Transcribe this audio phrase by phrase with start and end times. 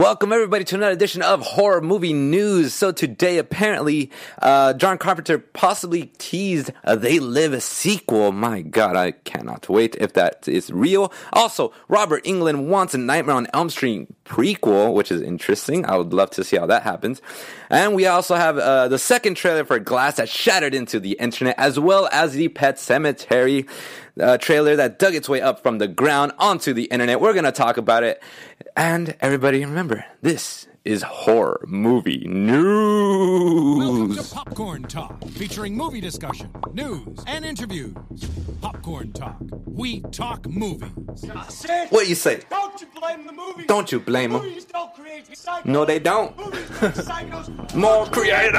[0.00, 2.74] Welcome everybody to another edition of Horror Movie News.
[2.74, 4.10] So today, apparently,
[4.42, 8.32] uh, John Carpenter possibly teased a They Live sequel.
[8.32, 11.12] My God, I cannot wait if that is real.
[11.32, 15.86] Also, Robert Englund wants a Nightmare on Elm Street prequel, which is interesting.
[15.86, 17.22] I would love to see how that happens.
[17.70, 21.56] And we also have uh, the second trailer for Glass that shattered into the internet,
[21.56, 23.68] as well as the Pet Sematary
[24.20, 27.20] uh, trailer that dug its way up from the ground onto the internet.
[27.20, 28.22] We're going to talk about it.
[28.76, 33.78] And everybody remember, this is horror movie news.
[33.78, 34.28] Welcome news.
[34.28, 37.94] to Popcorn Talk, featuring movie discussion, news, and interviews.
[38.60, 39.36] Popcorn Talk.
[39.66, 40.90] We talk movies.
[41.88, 42.42] What you say?
[42.50, 43.66] Don't you blame the movies?
[43.66, 44.42] Don't you blame 'em.
[44.42, 45.64] Movies don't create psychos.
[45.64, 46.36] No, they don't.
[46.36, 47.74] Movies make psychos.
[47.74, 48.54] More creative.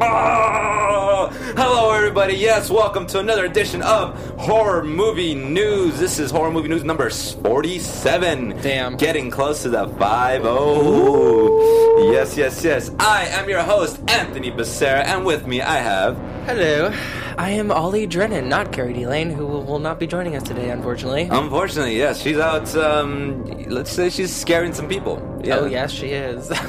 [0.00, 1.28] Oh!
[1.56, 2.34] Hello, everybody.
[2.34, 5.98] Yes, welcome to another edition of Horror Movie News.
[5.98, 8.60] This is Horror Movie News number 47.
[8.62, 8.96] Damn.
[8.96, 11.67] Getting close to the 5 0.
[12.12, 12.90] Yes, yes, yes.
[12.98, 16.16] I am your host, Anthony Becerra, and with me I have.
[16.46, 16.92] Hello,
[17.36, 19.06] I am Ollie Drennan, not Carrie D.
[19.06, 21.28] Lane, who will, will not be joining us today, unfortunately.
[21.30, 22.74] Unfortunately, yes, she's out.
[22.74, 25.22] Um, let's say she's scaring some people.
[25.44, 25.58] Yeah.
[25.58, 26.48] Oh, yes, she is.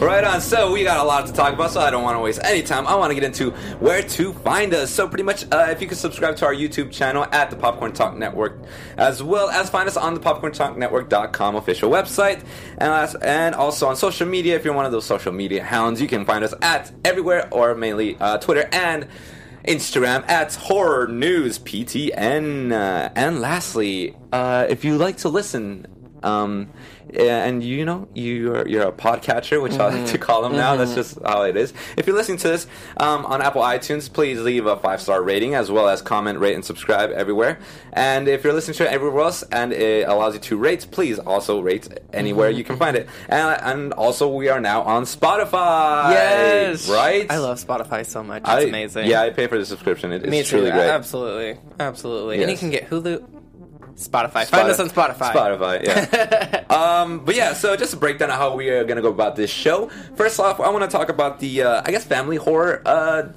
[0.00, 0.40] right on.
[0.40, 2.62] So we got a lot to talk about, so I don't want to waste any
[2.62, 2.86] time.
[2.86, 4.90] I want to get into where to find us.
[4.90, 7.92] So pretty much, uh, if you could subscribe to our YouTube channel at the Popcorn
[7.92, 8.58] Talk Network,
[8.96, 12.42] as well as find us on the PopcornTalkNetwork.com official website, and
[12.78, 14.56] as, and also on social media.
[14.56, 17.74] If you're one of those social media hounds, you can find us at everywhere or
[17.74, 19.08] mainly uh, Twitter and.
[19.66, 22.70] Instagram at Horror News PTN.
[22.70, 25.86] Uh, and lastly, uh, if you like to listen,
[26.22, 26.68] um,
[27.16, 30.22] and you know you're you're a podcatcher, which I like to mm-hmm.
[30.22, 30.76] call them now.
[30.76, 31.00] That's mm-hmm.
[31.00, 31.72] just how it is.
[31.96, 35.54] If you're listening to this um, on Apple iTunes, please leave a five star rating
[35.54, 37.58] as well as comment, rate, and subscribe everywhere.
[37.92, 41.18] And if you're listening to it everywhere else and it allows you to rate, please
[41.18, 42.58] also rate anywhere mm-hmm.
[42.58, 43.08] you can find it.
[43.28, 46.10] And and also we are now on Spotify.
[46.10, 46.88] yes!
[46.88, 47.30] right.
[47.30, 48.42] I love Spotify so much.
[48.42, 49.06] It's I- amazing.
[49.06, 50.12] Yeah, I pay for the subscription.
[50.12, 50.56] It, Me it's too.
[50.56, 50.88] truly great.
[50.88, 51.60] Absolutely.
[51.78, 52.42] Absolutely.
[52.42, 53.24] And you can get Hulu,
[53.96, 54.46] Spotify.
[54.46, 55.32] Find us on Spotify.
[55.32, 56.64] Spotify, yeah.
[56.70, 59.36] um, but yeah, so just a breakdown of how we are going to go about
[59.36, 59.88] this show.
[60.16, 63.28] First off, I want to talk about the, uh, I guess, family horror uh,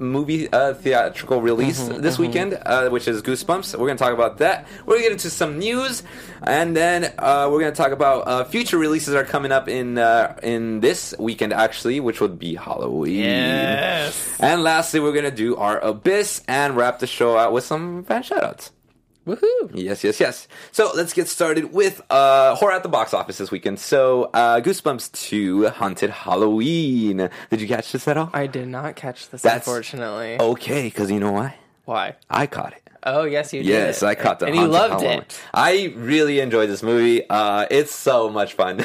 [0.00, 3.72] movie uh, theatrical release Mm-hmm, this weekend, uh, which is Goosebumps.
[3.78, 4.66] We're going to talk about that.
[4.80, 6.02] We're going to get into some news,
[6.42, 9.68] and then uh, we're going to talk about uh, future releases that are coming up
[9.68, 13.18] in uh, in this weekend, actually, which would be Halloween.
[13.20, 14.36] Yes.
[14.40, 18.02] And lastly, we're going to do our Abyss and wrap the show out with some
[18.04, 18.70] fan shoutouts.
[19.26, 19.70] Woohoo!
[19.74, 20.48] Yes, yes, yes.
[20.72, 23.78] So let's get started with uh, horror at the box office this weekend.
[23.78, 27.28] So uh, Goosebumps 2 Haunted Halloween.
[27.50, 28.30] Did you catch this at all?
[28.32, 30.38] I did not catch this, That's- unfortunately.
[30.40, 31.56] Okay, because you know why?
[31.84, 32.16] Why?
[32.30, 32.89] I caught it.
[33.02, 33.68] Oh, yes, you did.
[33.68, 35.20] Yes, I caught the And you loved Halloween.
[35.20, 35.40] it.
[35.54, 37.28] I really enjoyed this movie.
[37.28, 38.84] Uh, it's so much fun.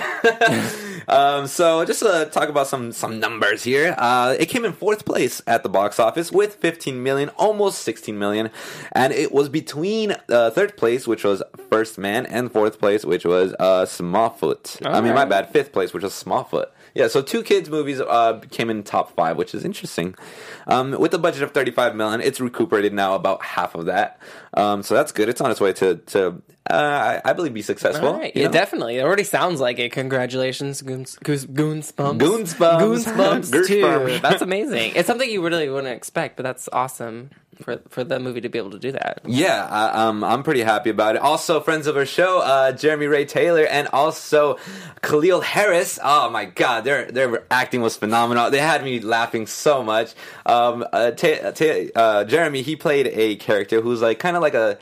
[1.08, 5.06] um, so just to talk about some some numbers here, uh, it came in fourth
[5.06, 8.50] place at the box office with 15 million, almost 16 million,
[8.94, 13.26] and it was between uh, third place, which was First Man, and fourth place, which
[13.26, 14.86] was uh, Smallfoot.
[14.86, 16.68] I mean, my bad, fifth place, which was Smallfoot.
[16.96, 20.16] Yeah, so two kids movies uh, came in top five, which is interesting.
[20.66, 24.18] Um, with a budget of 35 million, it's recuperated now about half of that.
[24.54, 25.28] Um, so that's good.
[25.28, 28.14] It's on its way to, to uh, I, I believe, be successful.
[28.14, 28.32] Right.
[28.34, 28.52] Yeah, know?
[28.54, 28.98] definitely.
[28.98, 29.92] It already sounds like it.
[29.92, 32.18] Congratulations, Goons, Goons, Goonsbumps.
[32.18, 32.80] Goonsbumps.
[32.80, 34.20] Goonsbumps, too.
[34.20, 34.94] That's amazing.
[34.96, 37.30] It's something you really wouldn't expect, but that's awesome
[37.62, 39.22] for for the movie to be able to do that.
[39.26, 41.22] Yeah, I, um, I'm pretty happy about it.
[41.22, 44.56] Also, friends of our show, uh, Jeremy Ray Taylor and also
[45.02, 46.00] Caleel Harris.
[46.04, 48.50] Oh my God, their their acting was phenomenal.
[48.52, 50.14] They had me laughing so much.
[50.46, 51.12] Um, uh,
[51.96, 54.78] uh, Jeremy, he played a character who's like kind of like a.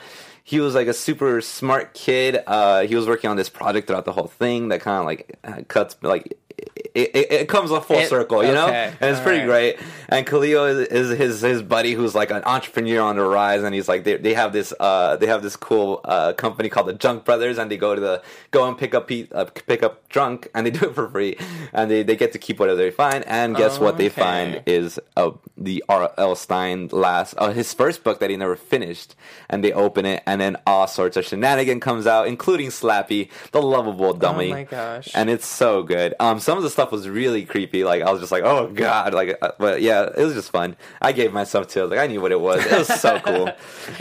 [0.45, 2.37] He was like a super smart kid.
[2.45, 5.39] Uh, he was working on this project throughout the whole thing that kind of like
[5.45, 6.37] uh, cuts like
[6.75, 9.77] it, it, it comes a full It- circle, you know, and it's pretty alright.
[9.77, 9.87] great.
[10.09, 13.73] And Caleel is, is his his buddy who's like an entrepreneur on the rise, and
[13.73, 16.93] he's like they, they have this uh they have this cool uh company called the
[16.93, 20.49] Junk Brothers, and they go to the go and pick up uh, pick up drunk,
[20.53, 21.37] and they do it for free,
[21.73, 23.23] and they, they get to keep whatever they find.
[23.25, 26.11] And guess what they find is uh, the R.
[26.17, 26.35] L.
[26.35, 29.15] Stine last uh, his first book that he never finished,
[29.49, 33.61] and they open it, and then all sorts of shenanigan comes out, including Slappy, the
[33.61, 34.51] lovable dummy.
[34.51, 35.09] Oh my gosh.
[35.15, 36.13] And it's so good.
[36.19, 37.83] Um, some of the stuff was really creepy.
[37.83, 39.35] Like I was just like, oh god, like.
[39.41, 40.75] uh, But yeah, it was just fun.
[41.01, 41.89] I gave myself chills.
[41.89, 42.63] Like I knew what it was.
[42.63, 43.49] It was so cool.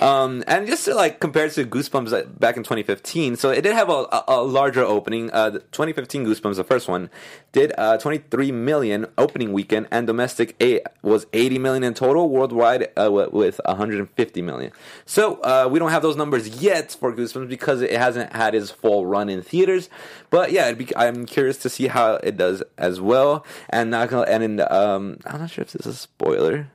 [0.06, 3.62] Um, and just to like compare it to Goosebumps uh, back in 2015, so it
[3.62, 5.30] did have a, a, larger opening.
[5.32, 7.08] Uh, the 2015 Goosebumps, the first one,
[7.52, 12.28] did uh, 23 million opening weekend, and domestic eight was 80 million in total.
[12.28, 14.72] Worldwide uh, with 150 million.
[15.06, 18.70] So uh, we don't have those numbers yet for Goosebumps because it hasn't had its
[18.70, 19.88] full run in theaters.
[20.28, 23.44] But yeah, it'd be, I'm curious to see how it does as well.
[23.70, 26.68] And not gonna and in, um, I'm not sure if this is a spoiler.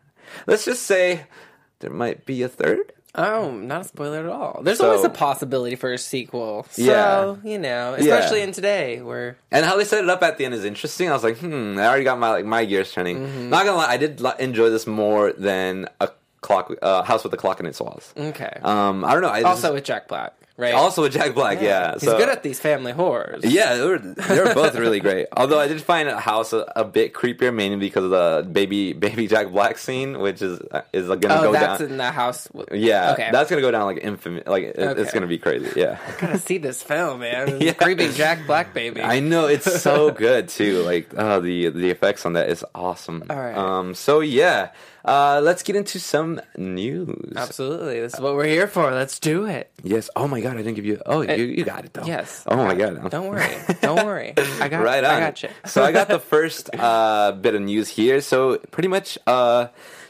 [0.45, 1.23] Let's just say
[1.79, 2.93] there might be a third.
[3.15, 4.61] Oh, not a spoiler at all.
[4.63, 6.67] There's So- always a possibility for a sequel.
[6.69, 7.35] So, Yeah.
[7.43, 8.03] you know, Yeah.
[8.15, 11.09] especially in today where And how they set it up at the end is interesting.
[11.09, 13.17] I was like, hmm, I already got my like my gears turning.
[13.25, 13.49] Mm-hmm.
[13.49, 16.09] Not gonna lie, I did enjoy this more than a
[16.41, 18.13] clock, uh, House with a Clock in its walls.
[18.17, 18.59] okay.
[18.61, 19.29] Um, I don't know.
[19.29, 20.73] I just- also with Jack Black, right?
[20.73, 21.93] also with Jack Black, yeah.
[21.93, 23.43] He's so- good at these family horrors.
[23.43, 25.27] Yeah, they're, they both really great.
[25.37, 28.93] Although I did find a House a, a bit creepier, mainly because of the baby
[28.93, 30.59] baby Jack Black scene, which is
[30.93, 31.89] is gonna Oh, go that's down.
[31.91, 32.47] in the house.
[32.53, 33.29] with- yeah, Okay.
[33.31, 34.43] that's gonna go down like infamous.
[34.47, 35.71] Like it, it's gonna be crazy.
[35.79, 35.97] Yeah.
[36.07, 37.59] I gotta see this film, man.
[37.67, 37.73] Yeah.
[37.73, 39.01] Creepy Jack Black baby.
[39.01, 40.83] I know it's so good too.
[40.83, 43.23] Like oh, the the effects on that is awesome.
[43.29, 43.55] All right.
[43.57, 43.93] Um.
[43.95, 44.69] So yeah,
[45.07, 47.33] uh, let's get into some news.
[47.35, 47.99] Absolutely.
[48.01, 48.91] This is what we're here for.
[48.91, 49.71] Let's do it.
[49.83, 50.09] Yes.
[50.15, 51.01] Oh my god, I didn't give you.
[51.05, 52.03] Oh, you, you got it though.
[52.05, 52.43] Yes.
[52.47, 53.09] Oh my god.
[53.09, 53.55] Don't worry.
[53.81, 54.33] Don't worry.
[54.37, 55.11] I got right on.
[55.11, 55.49] I got you.
[55.65, 58.21] so I got the first uh, bit of news here.
[58.21, 59.67] So pretty much, uh,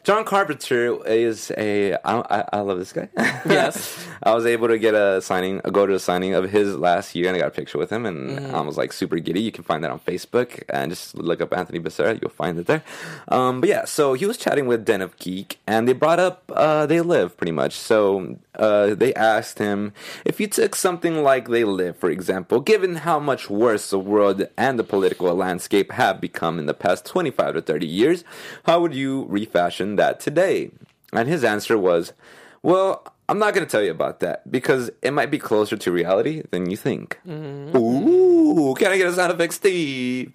[0.07, 1.95] John Carpenter is a.
[1.95, 3.09] I, I, love this guy.
[3.45, 4.07] Yes.
[4.24, 7.13] I was able to get a signing, a go to a signing of his last
[7.13, 8.56] year, and I got a picture with him, and Mm-hmm.
[8.56, 9.42] I was like super giddy.
[9.42, 12.68] You can find that on Facebook, and just look up Anthony Becerra, you'll find it
[12.68, 12.83] there.
[13.27, 16.50] Um, but yeah, so he was chatting with Den of Geek, and they brought up
[16.56, 17.74] uh, They Live pretty much.
[17.74, 19.94] So uh, they asked him
[20.25, 24.48] if you took something like They Live, for example, given how much worse the world
[24.57, 28.24] and the political landscape have become in the past 25 to 30 years,
[28.65, 30.71] how would you refashion that today?
[31.13, 32.13] And his answer was,
[32.62, 35.92] well, I'm not going to tell you about that because it might be closer to
[35.92, 37.19] reality than you think.
[37.75, 40.33] Ooh, can I get a sound effect, Steve?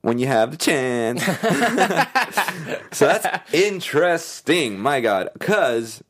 [0.00, 1.22] When you have the chance.
[2.92, 4.78] so that's interesting.
[4.78, 6.02] My God, because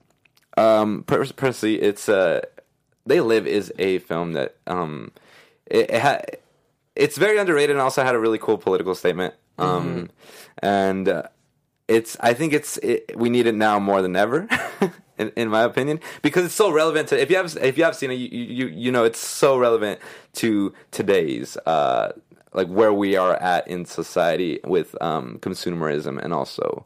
[0.56, 2.40] um, personally, it's uh,
[3.04, 5.12] they live is a film that um,
[5.66, 6.38] it, it had
[6.94, 9.34] it's very underrated and also had a really cool political statement.
[9.58, 10.10] Um,
[10.58, 11.22] and uh,
[11.88, 14.48] it's I think it's it, we need it now more than ever.
[15.18, 17.96] In, in my opinion, because it's so relevant to if you have if you have
[17.96, 19.98] seen it, you you, you know it's so relevant
[20.34, 22.12] to today's uh,
[22.52, 26.84] like where we are at in society with um, consumerism and also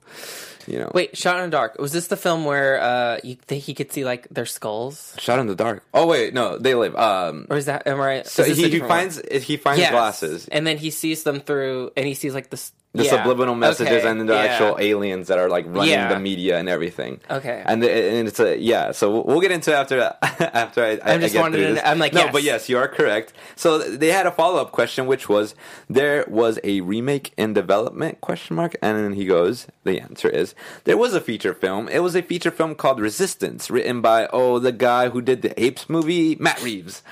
[0.66, 1.78] you know Wait, Shot in the Dark.
[1.78, 5.14] Was this the film where uh, you, he could see like their skulls?
[5.18, 5.82] shot in the dark.
[5.94, 6.94] Oh wait, no, they live.
[6.96, 8.26] Um, Or is that am I right?
[8.26, 8.98] so is this a he, he different one?
[9.10, 9.90] finds he finds Yes.
[9.92, 10.48] glasses.
[10.48, 13.10] and then he sees them through, and he sees like this the yeah.
[13.10, 14.40] subliminal messages Okay, and the yeah.
[14.40, 16.12] actual aliens that are like running Yeah.
[16.12, 17.20] the media and everything.
[17.30, 17.62] Okay.
[17.64, 18.90] and, the, and it's a yeah.
[18.92, 21.78] So we'll- get into it after after I, I, I'm just I get wondering-.
[21.84, 22.32] I'm like, no, yes.
[22.32, 23.32] but yes, you are correct.
[23.56, 25.54] So they had a follow up question, which was
[25.88, 30.54] there was a remake in development question mark, and then he goes, the answer is
[30.84, 31.88] there was a feature film.
[31.88, 35.58] It was a feature film called Resistance, written by oh the guy who did the
[35.62, 37.02] Apes movie, Matt Reeves.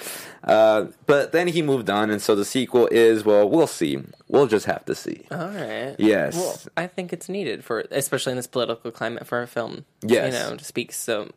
[0.44, 3.99] Uh, but then he moved on, and so the sequel is well, we'll see.
[4.29, 5.26] We'll just have to see.
[5.31, 5.96] All right.
[5.99, 6.37] Yes.
[6.37, 9.85] Well, I think it's needed for, especially in this political climate, for a film.
[10.02, 10.32] Yes.
[10.32, 11.31] You know, to speak so,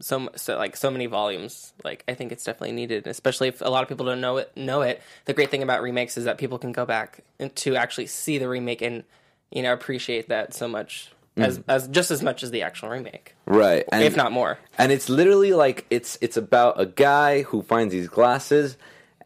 [0.00, 1.74] so, so like so many volumes.
[1.84, 4.56] Like I think it's definitely needed, especially if a lot of people don't know it.
[4.56, 5.02] Know it.
[5.26, 8.38] The great thing about remakes is that people can go back and to actually see
[8.38, 9.04] the remake and
[9.50, 13.34] you know appreciate that so much as as just as much as the actual remake,
[13.46, 14.58] Right, and, if not more.
[14.78, 18.76] and it's literally like it's it's about a guy who finds these glasses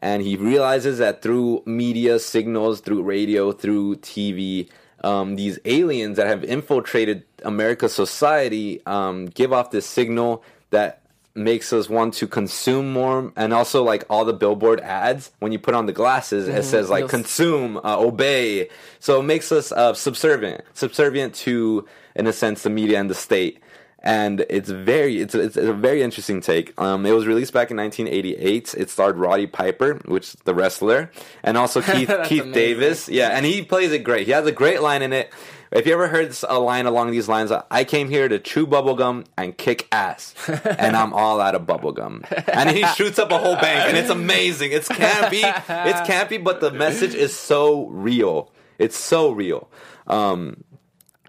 [0.01, 4.67] and he realizes that through media signals through radio through tv
[5.03, 10.97] um, these aliens that have infiltrated america's society um, give off this signal that
[11.33, 15.57] makes us want to consume more and also like all the billboard ads when you
[15.59, 18.67] put on the glasses it says like consume uh, obey.
[18.99, 23.15] So it makes us uh, subservient subservient to in a sense the media and the
[23.15, 23.61] state
[24.03, 26.79] and it's very it's, it's a very interesting take.
[26.81, 28.75] Um, it was released back in 1988.
[28.77, 31.11] It starred Roddy Piper, which is the wrestler,
[31.43, 32.51] and also Keith Keith amazing.
[32.51, 33.09] Davis.
[33.09, 34.25] Yeah, and he plays it great.
[34.25, 35.31] He has a great line in it.
[35.71, 39.25] If you ever heard a line along these lines, I came here to chew bubblegum
[39.37, 42.25] and kick ass, and I'm all out of bubblegum.
[42.51, 44.73] And he shoots up a whole bank, and it's amazing.
[44.73, 45.43] It's campy.
[45.43, 48.51] It's campy, but the message is so real.
[48.79, 49.69] It's so real.
[50.07, 50.65] Um,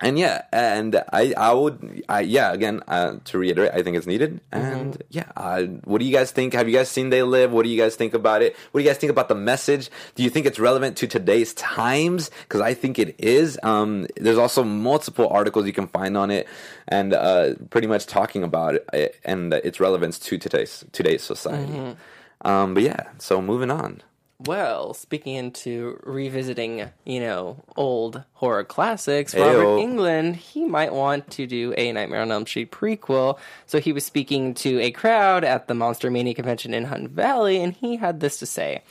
[0.02, 4.06] and yeah, and I, I would, I, yeah, again, uh, to reiterate, I think it's
[4.06, 4.40] needed.
[4.50, 6.54] And yeah, uh, what do you guys think?
[6.54, 7.52] Have you guys seen They Live?
[7.52, 8.56] What do you guys think about it?
[8.72, 9.90] What do you guys think about the message?
[10.16, 12.30] Do you think it's relevant to today's times?
[12.42, 13.58] Because I think it is.
[13.62, 16.48] Um, there's also multiple articles you can find on it,
[16.88, 21.96] and uh, pretty much talking about it and its relevance to today's today's society.
[22.44, 24.02] Um, but yeah, so moving on.
[24.46, 29.40] Well, speaking into revisiting, you know, old horror classics, Ayo.
[29.40, 33.38] Robert Englund, he might want to do a Nightmare on Elm Street prequel.
[33.66, 37.62] So he was speaking to a crowd at the Monster Mania convention in Hunt Valley,
[37.62, 38.82] and he had this to say.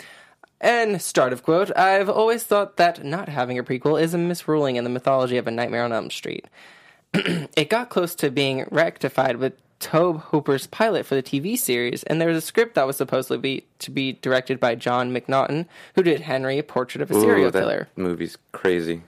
[0.62, 4.75] And start of quote, I've always thought that not having a prequel is a misruling
[4.75, 6.46] in the mythology of a Nightmare on Elm Street.
[7.13, 12.22] it got close to being rectified with Tobe Hooper's pilot for the TV series, and
[12.22, 16.04] there was a script that was supposedly be, to be directed by John McNaughton, who
[16.04, 17.90] did Henry, a Portrait of a Serial Ooh, that Killer.
[17.96, 19.02] movie's crazy.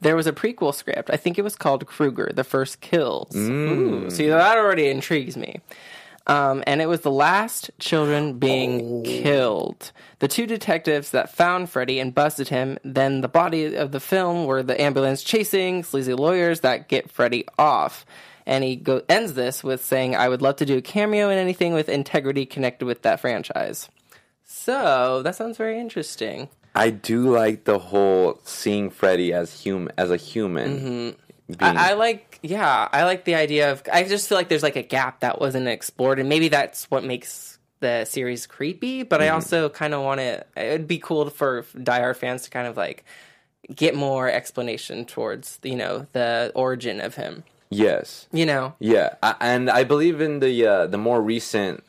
[0.00, 1.10] There was a prequel script.
[1.10, 3.34] I think it was called Krueger, The First Kills.
[3.36, 5.60] Ooh, see, that already intrigues me.
[6.26, 9.92] Um, and it was the last children being killed.
[10.20, 14.46] The two detectives that found Freddy and busted him, then the body of the film
[14.46, 18.06] were the ambulance chasing sleazy lawyers that get Freddy off.
[18.46, 21.38] And he go- ends this with saying, I would love to do a cameo in
[21.38, 23.88] anything with integrity connected with that franchise.
[24.44, 26.48] So, that sounds very interesting.
[26.74, 30.78] I do like the whole seeing Freddy as hum as a human.
[30.78, 31.54] Mm-hmm.
[31.56, 33.82] being- I, I like, yeah, I like the idea of.
[33.92, 37.04] I just feel like there's like a gap that wasn't explored, and maybe that's what
[37.04, 39.04] makes the series creepy.
[39.04, 39.34] But I mm-hmm.
[39.36, 40.44] also kind of want to.
[40.56, 43.04] It'd be cool for diehard fans to kind of like
[43.74, 47.44] get more explanation towards you know the origin of him.
[47.74, 51.82] Yes, You know, yeah, I, and I believe in the uh, the more recent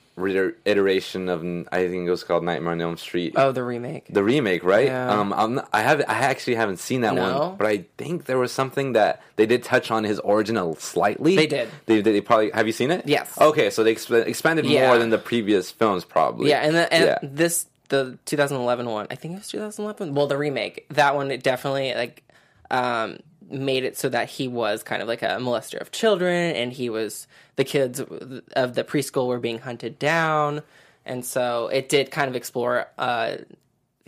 [0.65, 3.33] iteration of I think it was called Nightmare on Elm Street.
[3.35, 4.05] oh, the remake.
[4.09, 4.87] the remake, right?
[4.87, 5.09] Yeah.
[5.11, 7.21] Um, I'm not, I have I actually haven't seen that No?
[7.49, 10.73] one, but I think there was something that they did touch on his origin a
[10.77, 11.35] slightly.
[11.35, 11.67] They did.
[11.85, 13.05] They, they probably have you seen it?
[13.07, 13.37] Yes.
[13.39, 14.87] Okay, so they exp- expanded Yeah.
[14.87, 16.49] more than the previous films, probably.
[16.49, 17.19] Yeah, and the, and Yeah.
[17.21, 19.07] this the 2011 one.
[19.11, 20.15] I think it was 2011.
[20.15, 20.85] Well, the remake.
[20.89, 22.23] That one it definitely like
[22.71, 26.73] um made it so that he was kind of like a molester of children and
[26.73, 30.61] he was the kids of the preschool were being hunted down.
[31.05, 33.37] And so it did kind of explore uh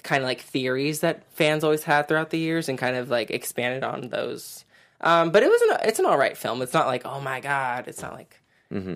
[0.03, 3.29] kind of like theories that fans always had throughout the years and kind of like
[3.29, 4.65] expanded on those.
[5.01, 6.62] Um but it was an it's an all right film.
[6.62, 8.39] It's not like oh my god it's not like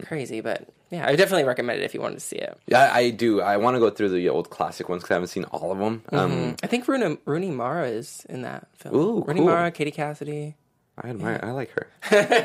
[0.01, 3.09] crazy but yeah i definitely recommend it if you wanted to see it Yeah, I
[3.09, 3.41] do.
[3.41, 5.77] I want to go through the old classic ones because I haven't seen all of
[5.79, 6.03] them.
[6.11, 8.95] Um, I think Rooney, Rooney Mara is in that film.
[8.95, 9.49] Ooh, Rooney cool.
[9.49, 10.55] Mara, Katie Cassidy.
[11.01, 11.39] I admire.
[11.41, 11.87] I like her.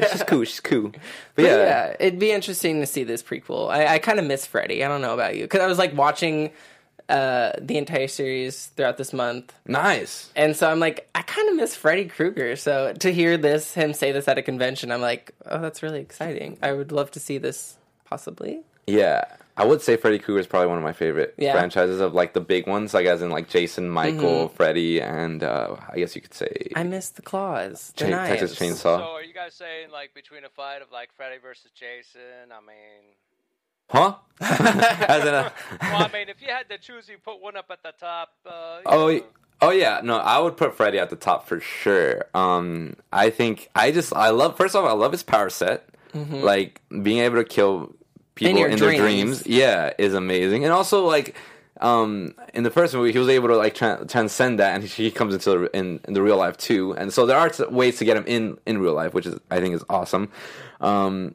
[0.13, 0.45] She's cool.
[0.45, 0.91] She's cool.
[1.35, 1.97] But, But yeah, yeah.
[2.01, 3.69] it'd be interesting to see this prequel.
[3.71, 4.83] I, I kind of miss Freddy.
[4.85, 6.51] I don't know about you because I was like watching
[7.09, 10.31] uh, the entire series throughout this month, nice.
[10.35, 12.57] and so I'm like, I kind of miss Freddy Krueger.
[12.57, 16.01] So to hear this, him say this at a convention, I'm like, oh, that's really
[16.01, 16.57] exciting.
[16.63, 17.77] I would love to see this
[18.07, 18.61] possibly.
[18.87, 19.25] Yeah,
[19.57, 21.49] I would say Freddy Krueger is probably one of my favorite Yeah.
[21.51, 21.59] Mm-hmm.
[21.59, 25.77] franchises of like the big ones, like as in like Jason, Michael, Freddy, and uh,
[25.93, 28.41] I guess you could say I miss the claws, the Chain- knives.
[28.41, 28.99] Texas Chainsaw.
[28.99, 32.53] So are you guys saying like between a fight of like Freddy versus Jason?
[32.53, 33.15] I mean,
[33.89, 34.15] Huh?
[34.41, 37.67] As in a, well, I mean, if you had to choose, you put one up
[37.71, 38.31] at the top.
[38.45, 39.23] Uh, oh, know.
[39.63, 40.01] oh yeah.
[40.03, 42.25] No, I would put Freddy at the top for sure.
[42.35, 44.57] Um, I think I just I love.
[44.57, 45.89] First off, I love his power set.
[46.15, 47.95] Like being able to kill
[48.37, 48.59] people Mm-hmm.
[48.59, 49.47] your in, their dreams.
[49.47, 50.65] Yeah, is amazing.
[50.65, 51.35] And also like.
[51.79, 55.05] Um, in the first movie, he was able to like tran transcend that, and he,
[55.05, 56.93] he comes into the, in, in the real life too.
[56.97, 59.39] And so there are t- ways to get him in in real life, which is
[59.51, 60.31] I think is awesome.
[60.81, 61.35] Um,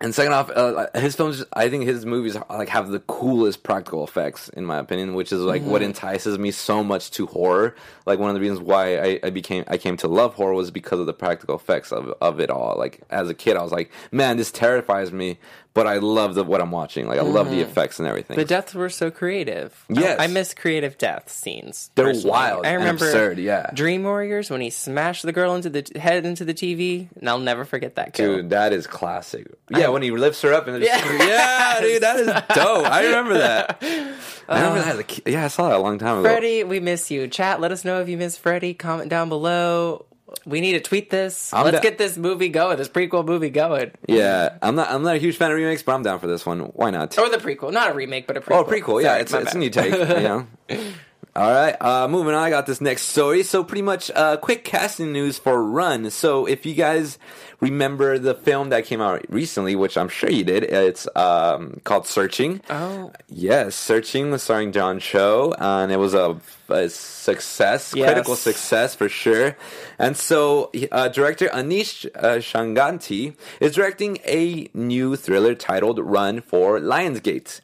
[0.00, 4.04] And second off, uh, his films, I think his movies like have the coolest practical
[4.04, 7.74] effects, in my opinion, which is like what entices me so much to horror.
[8.06, 10.70] Like one of the reasons why I, I became I came to love horror was
[10.70, 12.76] because of the practical effects of of it all.
[12.78, 15.38] Like as a kid, I was like, man, this terrifies me,
[15.76, 17.06] but I love the, what I'm watching.
[17.06, 17.70] Like I love the mm-hmm.
[17.70, 18.38] effects and everything.
[18.38, 19.84] The deaths were so creative.
[19.90, 20.18] Yes.
[20.18, 21.90] I, I miss creative death scenes.
[21.94, 22.30] They're personally.
[22.30, 23.70] wild I remember absurd, yeah.
[23.74, 27.38] Dream Warriors when he smashed the girl into the head into the TV, and I'll
[27.38, 28.36] never forget that kill.
[28.36, 29.52] Dude, that is classic.
[29.68, 30.96] Yeah, when he lifts her up and Yeah.
[31.22, 32.86] yeah, dude, that is dope.
[32.86, 33.82] I remember that.
[33.82, 34.16] Uh,
[34.48, 35.24] I remember that a kid.
[35.26, 36.22] Yeah, I saw that a long time ago.
[36.22, 37.28] Freddie, we miss you.
[37.28, 38.72] Chat, let us know if you miss Freddie.
[38.72, 40.06] Comment down below.
[40.44, 41.52] We need to tweet this.
[41.54, 43.92] I'm Let's da- get this movie going, this prequel movie going.
[44.08, 44.90] Yeah, I'm not.
[44.90, 46.60] I'm not a huge fan of remakes, but I'm down for this one.
[46.60, 47.16] Why not?
[47.18, 47.72] Or the prequel.
[47.72, 48.56] Not a remake, but a oh, prequel.
[48.56, 49.02] Oh, prequel.
[49.02, 49.92] Yeah, Sorry, it's it's a new take.
[49.92, 50.46] You know.
[51.36, 52.42] All right, uh, moving on.
[52.42, 53.42] I got this next story.
[53.42, 56.08] So, pretty much, uh, quick casting news for Run.
[56.10, 57.18] So, if you guys
[57.60, 62.06] remember the film that came out recently, which I'm sure you did, it's um, called
[62.06, 62.62] Searching.
[62.70, 66.40] Oh, Yes, Searching, was starring John Cho, and it was a,
[66.70, 68.06] a success, Yes.
[68.06, 69.58] critical success for sure.
[69.98, 76.80] And so, uh, director Aneesh uh, Chaganty is directing a new thriller titled Run for
[76.80, 77.60] Lionsgate.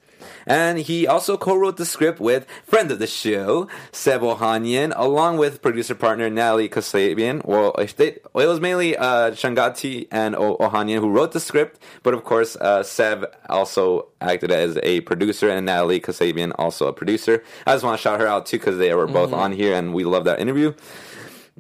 [0.46, 5.62] And he also co-wrote the script with friend of the show, Sev Ohanian, along with
[5.62, 7.44] producer partner Natalie Qasabian.
[7.44, 11.80] Well, they, well, it was mainly uh, Chaganty and o- Ohanian who wrote the script,
[12.02, 16.92] but of course, uh, Sev also acted as a producer, and Natalie Qasabian also a
[16.92, 17.42] producer.
[17.66, 19.92] I just want to shout her out too because they were both on here, and
[19.94, 20.74] we love that interview.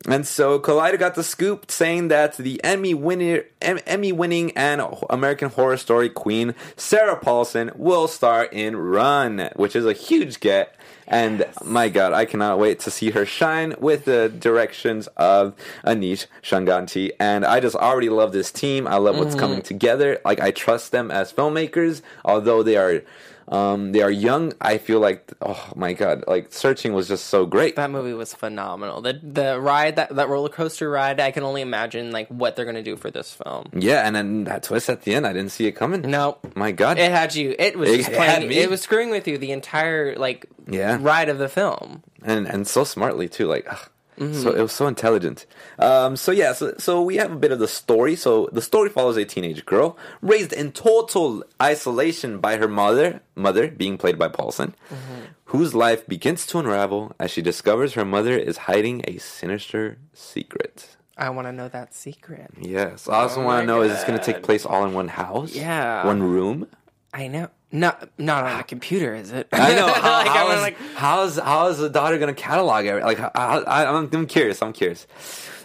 [0.06, 4.82] And so Collider got the scoop saying that the Emmy winner, em- Emmy winning and
[5.08, 10.74] American Horror Story queen Sarah Paulson will star in Run, which is a huge get.
[11.06, 16.26] And my God, I cannot wait to see her shine with the directions of Aneesh
[16.42, 17.10] Chaganty.
[17.20, 18.88] And I just already love this team.
[18.88, 19.40] I love what's mm.
[19.40, 20.20] coming together.
[20.24, 23.02] Like I trust them as filmmakers, although they are.
[23.48, 24.52] Um, they are young.
[24.60, 27.76] I feel like, oh my god, like searching was just so great.
[27.76, 29.00] that movie was phenomenal.
[29.00, 32.64] The the ride that that roller coaster ride, I can only imagine like what they're
[32.64, 33.66] gonna do for this film.
[33.74, 36.02] Yeah, and then that twist at the end, I didn't see it coming.
[36.02, 36.98] No, My God.
[36.98, 37.54] it had you.
[37.58, 38.50] It was It playing.
[38.52, 40.98] It was screwing with you the entire like Yeah.
[41.00, 42.02] ride of the film.
[42.24, 43.46] and and so smartly too.
[43.48, 43.88] Like, ugh.
[44.18, 44.34] Mm-hmm.
[44.42, 45.46] so it was so intelligent.
[45.78, 48.14] Um, so yeah, so so we have a bit of the story.
[48.16, 53.68] So the story follows a teenage girl raised in total isolation by her mother, mother
[53.68, 55.20] being played by Paulson, Mm-hmm.
[55.46, 60.96] whose life begins to unravel as she discovers her mother is hiding a sinister secret.
[61.16, 62.50] I want to know that secret.
[62.60, 64.92] Yes, I also Oh want to know: is this going to take place all in
[64.94, 65.54] one house?
[65.54, 66.04] Yeah.
[66.06, 66.66] one room.
[67.12, 67.48] I know.
[67.74, 69.48] Not not on a computer, is it?
[69.52, 69.86] I know.
[69.92, 73.02] How, Like, how like- how's how is the daughter gonna catalog it?
[73.02, 73.28] Like, I,
[73.66, 74.60] I, I'm, I'm curious.
[74.62, 75.06] I'm curious.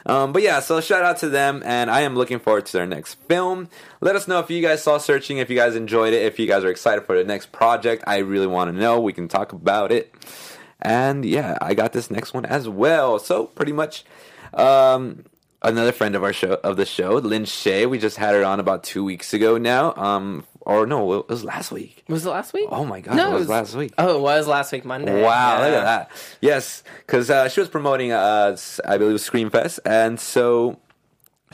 [0.06, 2.86] Um, but yeah, so shout out to them, and I am looking forward to their
[2.86, 3.68] next film.
[4.00, 6.48] Let us know if you guys saw Searching, if you guys enjoyed it, if you
[6.48, 8.06] guys are excited for the next project.
[8.08, 9.02] I really want to know.
[9.02, 10.14] We can talk about it.
[10.82, 13.20] And yeah, I got this next one as well.
[13.20, 14.06] So pretty much,
[14.54, 15.26] um,
[15.62, 17.90] another friend of our show of the show, Lin Shaye.
[17.90, 19.94] We just had her on about two weeks ago now.
[19.96, 22.04] Um, or no, it was last week.
[22.10, 22.68] was it last week?
[22.70, 23.94] Oh my god, it was last week.
[23.98, 25.24] Oh, it was last week Monday.
[25.24, 26.12] Wow, look at that.
[26.42, 30.78] Yes, because uh, she was promoting, uh, I believe, it was Screamfest, and so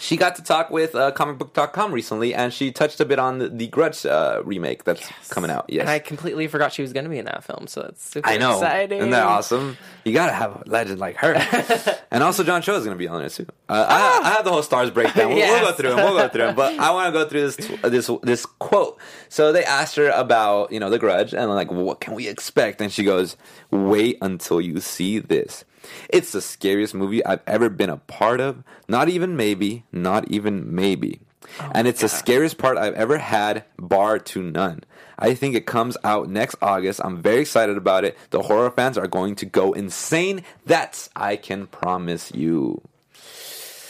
[0.03, 3.47] she got to talk with uh, comicbook.com recently, and she touched a bit on the,
[3.47, 5.65] the Grudge uh, remake that's coming out.
[5.69, 8.03] Yes, And I completely forgot she was going to be in that film, so it's
[8.09, 8.53] super I know.
[8.55, 8.97] exciting.
[8.97, 9.77] Isn't that awesome?
[10.03, 11.33] You gotta have a legend like her.
[12.11, 13.45] and also, John Cho is gonna be on there too.
[13.69, 14.21] Uh, Ah!
[14.23, 15.29] I, I have the whole stars breakdown.
[15.29, 15.97] We'll, we'll go through them.
[15.99, 16.55] We'll go through them.
[16.55, 18.99] But I want to go through this this this quote.
[19.29, 22.81] So they asked her about you know the Grudge and like what can we expect,
[22.81, 23.37] and she goes,
[23.71, 25.63] "Wait until you see this."
[26.09, 28.63] It's the scariest movie I've ever been a part of.
[28.87, 31.21] Not even maybe, not even maybe.
[31.59, 34.83] Oh and it's the scariest part I've ever had, bar to none.
[35.19, 37.01] I think it comes out next August.
[37.03, 38.17] I'm very excited about it.
[38.31, 40.43] The horror fans are going to go insane.
[40.65, 42.81] That's I can promise you.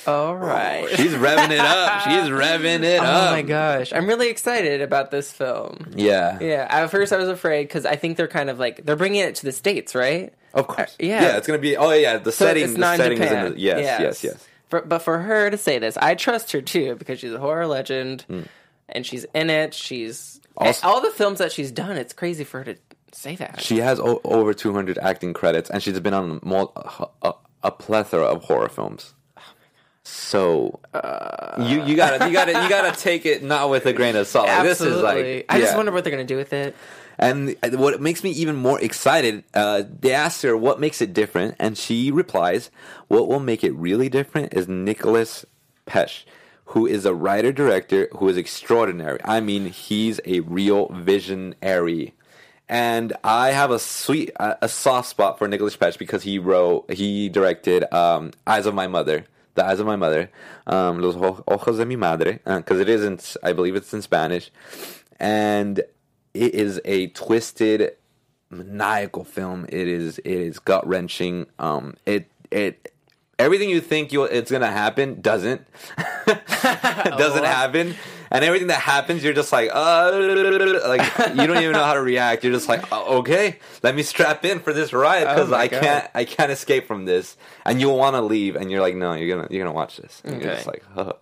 [0.08, 0.88] All right.
[0.96, 2.02] She's revving it up.
[2.02, 3.30] She's revving it up.
[3.30, 5.92] Oh my gosh, I'm really excited about this film.
[5.96, 6.38] Yeah.
[6.42, 9.22] Yeah, at first I was afraid because I think they're kind of like they're bringing
[9.22, 10.34] it to the states, right?
[10.54, 10.92] Of course.
[10.94, 11.22] Uh, yeah.
[11.22, 13.24] Yeah, it's going to be Oh yeah, the So setting it's the not setting in
[13.24, 13.46] is Japan.
[13.48, 14.48] in the Yes, yes, yes.
[14.70, 17.68] For, but for her to say this, I trust her too because she's a horror
[17.68, 18.26] legend,
[18.90, 19.74] and she's in it.
[19.74, 20.68] She's Hmm.
[20.68, 21.98] Also- all the films that she's done.
[21.98, 22.80] It's crazy for her to
[23.12, 23.60] say that.
[23.62, 26.74] She has o- over 200 acting credits, and she's been on mul-
[27.24, 29.16] a, a plethora of horror films.
[30.04, 30.80] So
[31.60, 34.48] you you gotta you gotta you gotta take it not with a grain of salt.
[34.48, 35.36] Like, this is Absolutely.
[35.38, 36.76] like I just wonder what they're gonna do with it.
[37.18, 41.56] And what makes me even more excited, uh, they asked her what makes it different,
[41.60, 42.70] and she replies,
[43.08, 45.46] "What will make it really different is Nicolas
[45.86, 46.26] Pesce,
[46.66, 49.20] who is a writer director who is extraordinary.
[49.24, 52.14] I mean, he's a real visionary."
[52.68, 56.92] And I have a sweet, a a soft spot for Nicolas Pesce because he wrote,
[56.92, 60.30] he directed um, "Eyes of My Mother." The Eyes of My Mother,
[60.68, 61.16] um, Los
[61.48, 64.52] Ojos de Mi Madre, because it isn't, I believe it's in Spanish.
[65.20, 65.80] And
[66.34, 67.96] it is a twisted,
[68.50, 69.66] maniacal film.
[69.70, 71.46] It is, it is gut wrenching.
[71.60, 72.94] Um, it, it,
[73.38, 75.66] everything you think you it's gonna happen doesn't,
[76.26, 77.96] doesn't happen.
[78.34, 82.02] And everything that happens, you're just like, uh, like you don't even know how to
[82.02, 82.44] react.
[82.44, 85.68] You're just like, oh, okay, let me strap in for this ride because Oh I
[85.68, 85.82] God.
[85.84, 87.38] can't, I can't escape from this.
[87.64, 90.22] And you'll want to leave, and you're like, no, you're gonna, you're gonna watch this.
[90.26, 91.14] And you're just like, huh.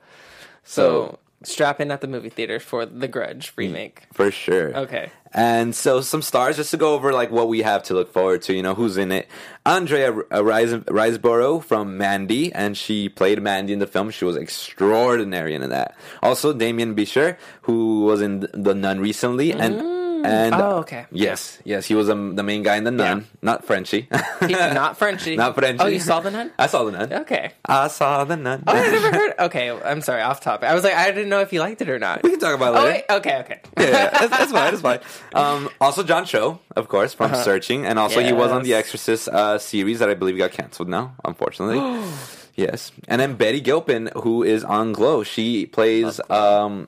[0.63, 4.01] So strap in at the movie theater for the Grudge remake.
[4.01, 4.75] Mm, for sure.
[4.75, 5.11] Okay.
[5.33, 8.41] And so some stars, just to go over like what we have to look forward
[8.43, 8.53] to.
[8.53, 9.27] You know who's in it?
[9.65, 14.11] Andrea uh, Rise- Riseborough from Mandy, and she played Mandy in the film.
[14.11, 15.95] She was extraordinary in that.
[16.21, 20.00] Also, Damien Bichir, who was in The Nun recently, and mm.
[20.25, 21.05] And Oh, okay.
[21.11, 24.07] yes, yes, he was um, the main guy in The Nun, not Frenchie,
[24.41, 25.35] He- not Frenchie.
[25.43, 25.79] not Frenchie.
[25.83, 26.51] Oh, you saw the nun?
[26.59, 27.13] I saw The Nun.
[27.13, 27.51] Okay.
[27.65, 28.63] I saw The Nun.
[28.67, 29.33] Oh, I never heard.
[29.39, 30.21] Okay, I'm sorry.
[30.21, 30.69] Off topic.
[30.69, 32.23] I was like, I didn't know if you liked it or not.
[32.23, 33.03] we can talk about it Oh, later.
[33.09, 33.15] wait.
[33.17, 33.37] Okay.
[33.39, 33.59] Okay.
[33.77, 34.71] yeah, that's, that's fine.
[34.71, 34.99] That's fine.
[35.33, 39.27] Um, also, John Cho, of course, from Searching, and also he was on the Exorcist
[39.29, 41.79] uh, series that I believe got canceled now, unfortunately.
[42.55, 46.19] yes, and then Betty Gilpin, who is on Glow, she plays.
[46.29, 46.87] Um,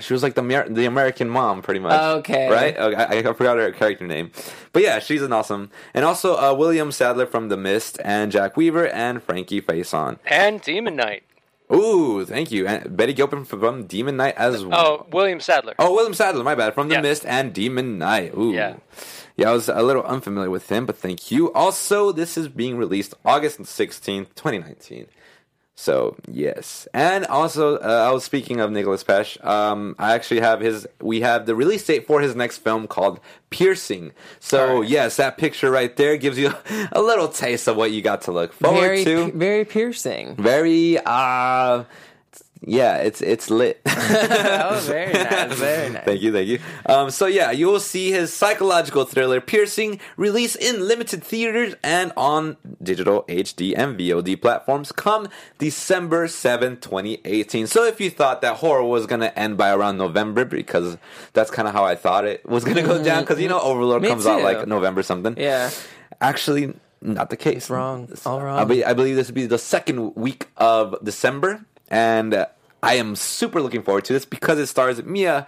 [0.00, 2.00] she was like the Amer- the American mom, pretty much.
[2.18, 2.48] Okay.
[2.50, 2.76] right?
[2.76, 4.30] Okay, I, I forgot her character name,
[4.72, 5.70] but yeah, she's an awesome.
[5.94, 10.18] And also uh, William Sadler from The Mist, and Jack Weaver and Frankie Faison.
[10.26, 11.22] And Demon Knight.
[11.72, 12.66] Ooh, thank you.
[12.66, 14.78] And Betty Gilpin from Demon Knight as well.
[14.78, 15.74] Oh, William Sadler.
[15.78, 16.74] Oh, William Sadler, my bad.
[16.74, 17.02] From The Yes.
[17.02, 18.34] Mist and Demon Knight.
[18.36, 18.52] Ooh.
[18.52, 18.74] Yeah.
[19.36, 21.52] Yeah, I was a little unfamiliar with him, but thank you.
[21.52, 25.06] Also, this is being released August 16th, 2019.
[25.76, 26.86] So, yes.
[26.94, 29.36] And also, uh, I was speaking of Nicolas Pesce.
[29.42, 33.18] Um, I actually have his, we have the release date for his next film called
[33.50, 34.12] Piercing.
[34.38, 34.88] So, Alright.
[34.88, 36.54] yes, that picture right there gives you
[36.92, 39.32] a little taste of what you got to look forward Very, to.
[39.32, 40.36] very piercing.
[40.36, 41.82] Very, uh,
[42.66, 43.80] yeah, it's it's lit.
[43.86, 45.54] oh, very nice.
[45.54, 46.04] Very nice.
[46.04, 46.58] Thank you, thank you.
[46.86, 52.12] Um, so yeah, you will see his psychological thriller "Piercing" release in limited theaters and
[52.16, 57.66] on digital HD and VOD platforms come December 7, 2018.
[57.66, 60.96] So if you thought that horror was gonna end by around November, because
[61.32, 64.02] that's kind of how I thought it was gonna go down, because you know Overlord
[64.02, 65.36] Me comes out like November something.
[65.36, 65.70] Yeah.
[66.20, 67.56] Actually, not the case.
[67.56, 68.08] It's wrong.
[68.24, 68.58] All wrong.
[68.58, 72.46] I, be, I believe this would be the second week of December, and uh,
[72.82, 75.46] I am super looking forward to this because it stars Mia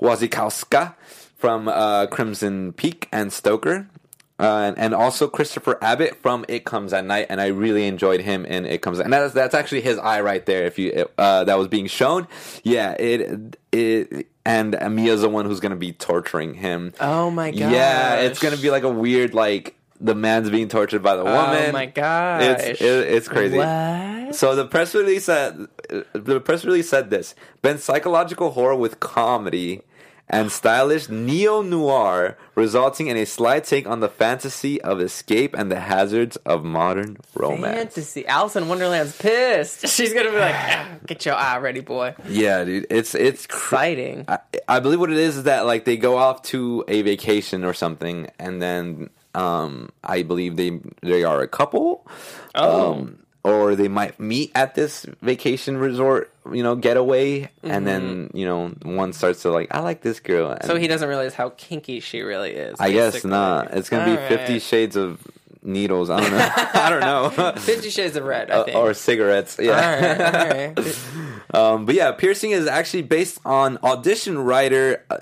[0.00, 0.94] Wasikowska
[1.36, 3.88] from uh, Crimson Peak and Stoker.
[4.36, 8.20] Uh, and, and also Christopher Abbott from It Comes at Night, and I really enjoyed
[8.20, 8.98] him in It Comes.
[8.98, 10.64] And that's that's actually his eye right there.
[10.64, 12.26] If you uh, that was being shown,
[12.64, 16.92] yeah, it it and Mia's the one who's gonna be torturing him.
[17.00, 17.70] Oh my god.
[17.70, 21.70] Yeah, it's gonna be like a weird like the man's being tortured by the woman.
[21.70, 22.42] Oh my god.
[22.42, 23.56] It's it, it's crazy.
[23.56, 24.34] What?
[24.34, 25.66] So the press release said
[26.12, 29.82] the press release said this: Ben psychological horror with comedy
[30.28, 35.70] and stylish neo noir, resulting in a slight take on the fantasy of escape and
[35.70, 37.76] the hazards of modern romance.
[37.76, 38.26] Fantasy.
[38.26, 39.86] Alice in Wonderland's pissed.
[39.88, 43.74] She's gonna be like, "Ah, "Get your eye ready, boy." Yeah, dude, it's it's cr-
[43.74, 44.24] Exciting.
[44.28, 47.64] I, I believe what it is is that like they go off to a vacation
[47.64, 52.06] or something, and then um, I believe they they are a couple,
[52.54, 52.92] Oh.
[52.92, 58.46] um, or they might meet at this vacation resort, you know, getaway, and then you
[58.46, 60.50] know one starts to like, I like this girl.
[60.50, 60.70] And Mm-hmm.
[60.70, 62.80] So he doesn't realize how kinky she really is.
[62.80, 63.74] I guess not.
[63.74, 64.58] It's gonna be All Fifty.
[64.60, 65.20] Shades of
[65.62, 66.10] Needles.
[66.10, 66.48] I don't know.
[66.74, 67.00] I don't
[67.36, 67.52] know.
[67.60, 68.50] Fifty Shades of Red.
[68.50, 69.58] I Uh, or cigarettes.
[69.60, 69.72] Yeah.
[69.72, 70.98] all right, all right.
[71.54, 75.18] Um, but yeah, Piercing is actually based on audition writer uh,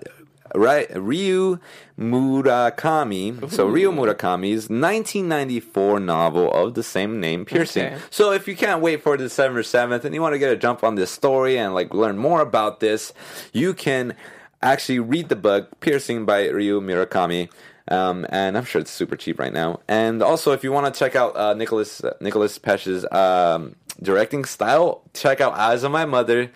[0.55, 1.59] right Ryu
[1.99, 3.51] Murakami.
[3.51, 7.87] So Ryu Murakami's 1994 novel of the same name, Piercing.
[7.87, 7.99] Okay.
[8.11, 10.85] So if you can't wait for December 7th and you want to get a jump
[10.85, 13.13] on this story and like learn more about this,
[13.53, 14.15] you can
[14.63, 17.51] actually read the book Piercing by Ryu Murakami.
[17.89, 19.81] Um, and I'm sure it's super cheap right now.
[19.89, 24.45] And also, if you want to check out uh, Nicholas uh, Nicholas Pesce's um, directing
[24.45, 26.51] style, check out Eyes on My Mother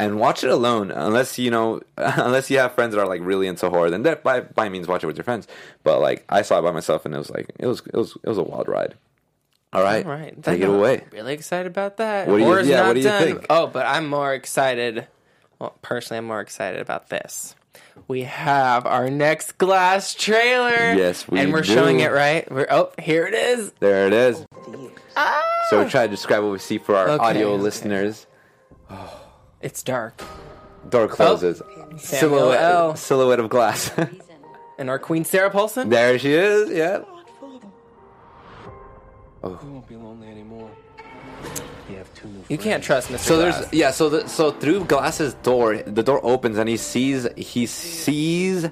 [0.00, 0.90] and watch it alone.
[0.90, 4.22] Unless you know, unless you have friends that are like really into horror, then that
[4.22, 5.46] by by means watch it with your friends.
[5.84, 8.16] But like I saw it by myself, and it was like it was it was
[8.22, 8.94] it was a wild ride.
[9.72, 11.04] All right, All right, take it away.
[11.12, 12.26] Really excited about that.
[12.26, 13.22] What do you- yeah, what do you done.
[13.22, 13.46] think?
[13.48, 15.06] Oh, but I'm more excited.
[15.60, 17.54] Well, personally, I'm more excited about this.
[18.08, 20.94] We have our next glass trailer.
[20.94, 21.72] Yes, we and we're do.
[21.72, 22.50] showing it right.
[22.50, 23.70] We're oh, here it is.
[23.78, 24.44] There it is.
[25.16, 25.42] Ah.
[25.68, 27.62] So we try to describe what we see for our Okay, audio okay.
[27.62, 28.26] listeners.
[28.90, 29.19] Oh.
[29.60, 30.22] It's dark,
[30.88, 31.58] Door closes.
[31.98, 32.96] Samuel silhouette, L.
[32.96, 33.90] silhouette of glass.
[34.78, 35.88] and our Queen Sarah Paulson.
[35.90, 36.70] there she is.
[36.70, 37.02] Yeah.
[39.42, 40.70] You won't be lonely anymore.
[41.88, 43.18] You have two new You can't trust Mr.
[43.18, 43.58] So Glass.
[43.60, 43.90] there's yeah.
[43.90, 48.68] So the, so through Glass's door, the door opens and he sees he sees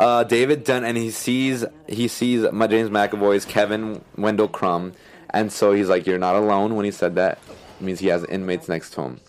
[0.00, 4.94] uh, David Dunn and he sees he sees my James McAvoy's Kevin Wendell Crumb,
[5.30, 7.38] and so he's like, "You're not alone." When he said that,
[7.78, 9.20] it means he has inmates next to him.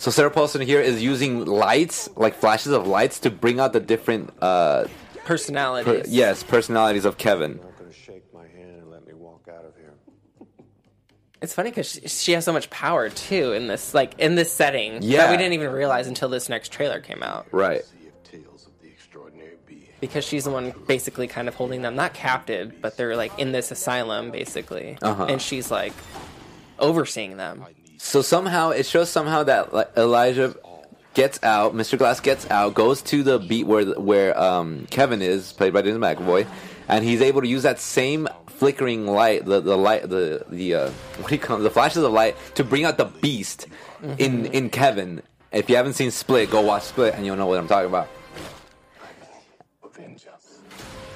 [0.00, 3.80] So Sarah Paulson here is using lights, like flashes of lights, to bring out the
[3.80, 4.86] different, uh,
[5.26, 6.04] personalities.
[6.06, 7.60] per- yes, personalities of Kevin.
[7.62, 9.92] not gonna shake my hand and let me walk out of here.
[11.42, 14.50] It's funny because she, she has so much power too in this, like in this
[14.50, 15.30] setting, that Yeah.
[15.30, 17.46] we didn't even realize until this next trailer came out.
[17.52, 17.82] Right.
[20.00, 23.52] Because she's the one basically kind of holding them not captive, but they're like in
[23.52, 25.26] this asylum basically, Uh-huh.
[25.26, 25.92] and she's like
[26.78, 27.66] overseeing them.
[28.02, 30.56] So somehow it shows somehow that Elijah
[31.14, 31.98] gets out, Mr.
[31.98, 35.98] Glass gets out, goes to the beat where where um, Kevin is, played by James
[35.98, 36.46] McAvoy,
[36.88, 40.90] and he's able to use that same flickering light, the the light, the the uh,
[41.18, 41.62] what do you call it?
[41.62, 43.66] the flashes of light to bring out the beast
[44.18, 45.22] in in Kevin.
[45.52, 48.08] If you haven't seen Split, go watch Split, and you'll know what I'm talking about.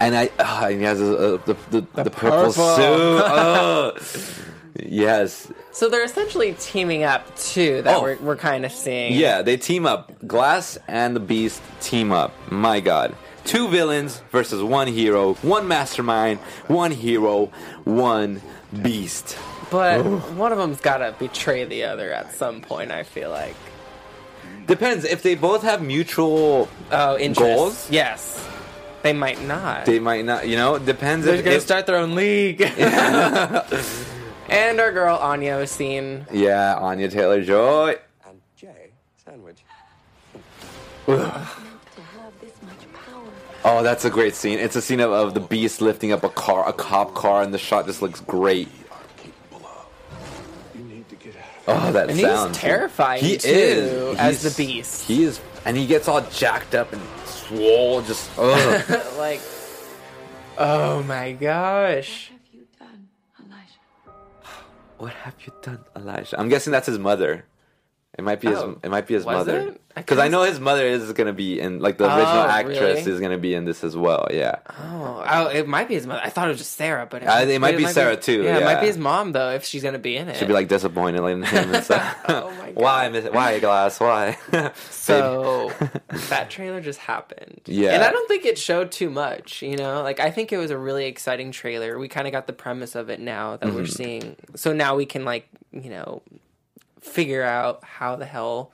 [0.01, 3.99] And I, uh, he has uh, the, the, the, purple, purple.
[3.99, 4.45] suit.
[4.83, 7.83] Yes, So they're essentially teaming up too.
[7.83, 8.03] That Oh.
[8.03, 9.13] we're, we're kind of seeing.
[9.15, 10.13] Yeah, they team up.
[10.27, 12.33] Glass and the Beast team up.
[12.51, 13.15] My God.
[13.45, 17.53] Two villains versus one hero, one mastermind, one hero,
[17.85, 18.41] one
[18.83, 19.37] beast.
[19.71, 22.91] But one of them's got to betray the other at some point.
[22.91, 23.55] I feel like.
[24.67, 26.69] Depends if they both have mutual.
[26.91, 27.55] Oh, interests.
[27.55, 27.91] Goals?
[27.91, 28.49] Yes.
[29.03, 29.85] They might not.
[29.85, 30.49] They might not.
[30.49, 31.45] You know, depends They're if.
[31.45, 32.59] gonna if- start their own league.
[34.49, 36.27] and our girl Anya was seen.
[36.33, 37.97] yeah, Anya Taylor Joy.
[38.29, 38.91] And Jay,
[39.25, 39.65] sandwich.
[41.07, 43.23] To have this much power.
[43.65, 44.59] Oh, that's a great scene.
[44.59, 47.53] It's a scene of, of the Beast lifting up a car, a cop car, and
[47.53, 48.69] the shot just looks great.
[51.67, 52.51] Oh, that And sound.
[52.51, 55.07] he's terrifying He too, is as the beast.
[55.07, 58.03] He is, and he gets all jacked up and swole.
[58.03, 58.91] Just ugh.
[59.19, 59.41] like,
[60.59, 62.31] oh my gosh.
[65.05, 66.41] What have you done, Elijah?
[66.41, 67.45] I'm guessing that's his mother.
[68.17, 68.59] It might be his.
[68.59, 69.59] Oh, it might be his was mother.
[69.69, 69.81] it?
[69.97, 72.47] I Because I know his mother is going to be in, like the original Oh,
[72.49, 73.13] actress really?
[73.13, 74.27] is going to be in this as well.
[74.33, 74.57] Yeah.
[74.79, 76.21] Oh, oh, it might be his mother.
[76.23, 78.59] I thought it was just Sarah, but Uh, it might but be Sarah, too, Yeah,
[78.59, 80.37] it might be his mom though if she's gonna be in it.
[80.37, 82.17] Should be like disappointed in him and stuff.
[82.29, 82.75] Oh my God.
[82.75, 83.99] Why, miss- why glass?
[84.01, 84.37] Why?
[84.91, 85.73] So
[86.31, 87.61] that trailer just happened.
[87.67, 87.91] Yeah.
[87.95, 90.03] And I don't think it showed too much, you know?
[90.03, 91.99] Like I think it was a really exciting trailer.
[91.99, 93.77] We kind of got the premise of it now that Mm-hmm.
[93.77, 94.37] we're seeing.
[94.57, 96.23] So now we can like, you know,
[97.05, 98.73] figure out how the hell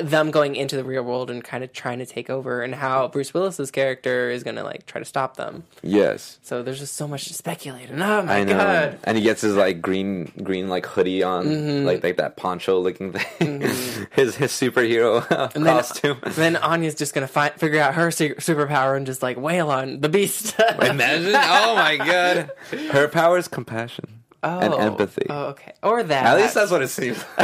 [0.00, 3.08] them going into the real world and kind of trying to take over and how
[3.08, 5.64] Bruce Willis's character is going to like try to stop them.
[5.82, 6.38] yes.
[6.42, 7.90] So there's just so much to speculate.
[7.90, 8.98] And oh my I know, god.
[9.04, 11.86] and he gets his like green, green like hoodie on, Mm-hmm.
[11.86, 13.60] like like that poncho looking thing.
[14.12, 15.24] his his superhero
[15.56, 16.18] And then, costume.
[16.26, 20.00] then Anya's just gonna find, figure out her su- superpower and just like wail on
[20.00, 20.54] the beast.
[20.80, 21.34] Imagine!
[21.36, 22.50] Oh my god,
[22.92, 25.26] her power is compassion and oh, empathy.
[25.28, 25.72] Oh, okay.
[25.82, 26.26] Or that.
[26.26, 27.22] At least that's what it seems.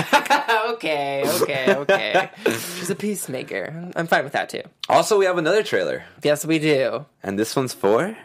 [0.70, 2.30] okay, okay, okay.
[2.44, 3.90] She's a peacemaker.
[3.96, 4.62] I'm fine with that too.
[4.88, 7.06] also, we have another trailer, Yes, we do.
[7.22, 8.16] and this one's for.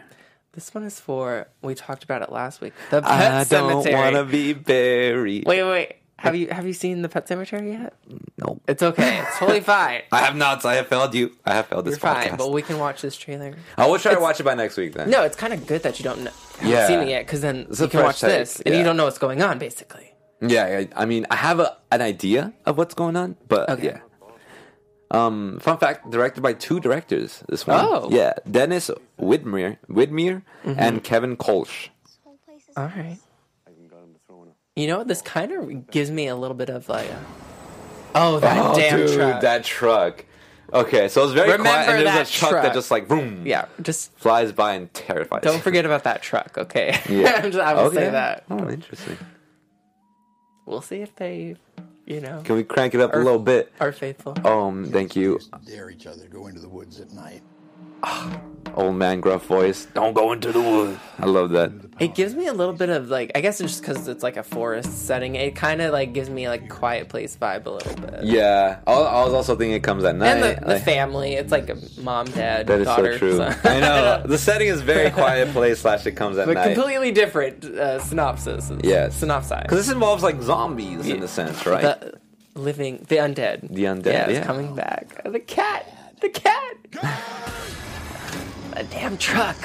[0.52, 1.48] This one is for.
[1.60, 2.72] We talked about it last week.
[2.90, 5.44] The Pet I don't want to be buried.
[5.46, 5.96] Wait, wait.
[6.18, 7.92] Have you have you seen the Pet Sematary yet?
[8.38, 8.58] no.
[8.66, 9.18] It's okay.
[9.20, 10.00] It's totally fine.
[10.10, 10.64] I have not.
[10.64, 11.36] I have failed you.
[11.44, 12.28] I have failed this You're podcast.
[12.30, 13.54] fine, but we can watch this trailer.
[13.76, 15.10] I will try to watch it by next week then.
[15.10, 16.86] No, it's kind of good that you don't know, haven't Yeah.
[16.86, 18.78] seen it yet, because then It's you can watch take, this and yeah.
[18.78, 20.12] you don't know what's going on, basically.
[20.40, 23.84] Yeah, I, I mean, I have a, an idea of what's going on, but Okay.
[23.86, 24.00] yeah.
[25.10, 27.42] Um, fun fact: directed by two directors.
[27.48, 28.08] This one, Oh.
[28.10, 28.90] yeah, Dennis
[29.20, 30.74] Widmyer, Widmyer, Mm-hmm.
[30.78, 31.88] and Kevin Kolsch.
[32.76, 33.16] All right.
[34.74, 35.08] You know what?
[35.08, 37.18] This kind of gives me a little bit of like, a,
[38.14, 39.40] oh, that damn dude, truck.
[39.40, 40.24] that truck.
[40.80, 43.66] Okay, so it's very Remember quiet, and there's a truck, that just like boom, yeah,
[43.82, 45.42] just flies by and terrifies.
[45.42, 46.98] don't forget about that truck, okay?
[47.08, 47.32] Yeah.
[47.44, 47.96] I'm just- I will Okay.
[47.96, 48.44] say that.
[48.50, 49.16] Oh, interesting.
[50.66, 51.56] We'll see if they,
[52.06, 53.72] you know, Can we crank it up a little bit?
[53.80, 54.36] are faithful.
[54.46, 57.42] Um, thank you, dare each other go into the woods at night.
[58.74, 59.86] old man gruff voice.
[59.94, 60.98] Don't go into the woods.
[61.18, 61.72] I love that.
[61.98, 64.36] It gives me a little bit of like, I guess it's just because it's like
[64.36, 65.34] a forest setting.
[65.34, 68.24] It kind of like gives me like quiet place vibe a little bit.
[68.24, 70.26] Yeah, I, I was also thinking it comes at night.
[70.28, 73.12] And the, the like- family, it's like a mom, dad, That is daughter.
[73.14, 73.40] so true.
[73.64, 76.74] I know the setting is very quiet place slash it comes at But night.
[76.74, 78.70] completely different uh, synopsis.
[78.82, 79.16] Yes.
[79.16, 79.62] Synopsis.
[79.62, 81.82] Because this involves like zombies in a sense, right?
[81.82, 82.18] The
[82.60, 83.72] living, the undead.
[83.72, 84.44] The undead, Yeah, yeah.
[84.44, 85.22] coming back.
[85.24, 85.86] The cat.
[86.20, 86.76] The cat.
[88.76, 89.56] A damn truck.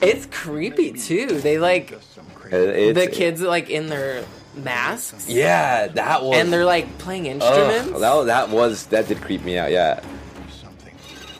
[0.00, 1.26] It's creepy too.
[1.40, 4.24] They like it's- the kids like in their
[4.56, 5.28] masks.
[5.28, 6.36] Yeah, that was.
[6.38, 8.00] And they're like playing Ugh, instruments.
[8.00, 9.70] that, that was that did creep me out.
[9.70, 10.00] Yeah,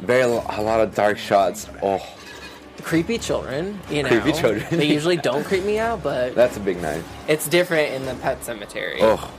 [0.01, 1.67] very a lot of dark shots.
[1.83, 2.01] Oh,
[2.83, 4.09] creepy children, you know.
[4.09, 4.65] Creepy children.
[4.71, 7.03] they usually don't creep me out, but that's a big night.
[7.29, 8.99] it's different in the pet sematary.
[9.01, 9.31] Oh,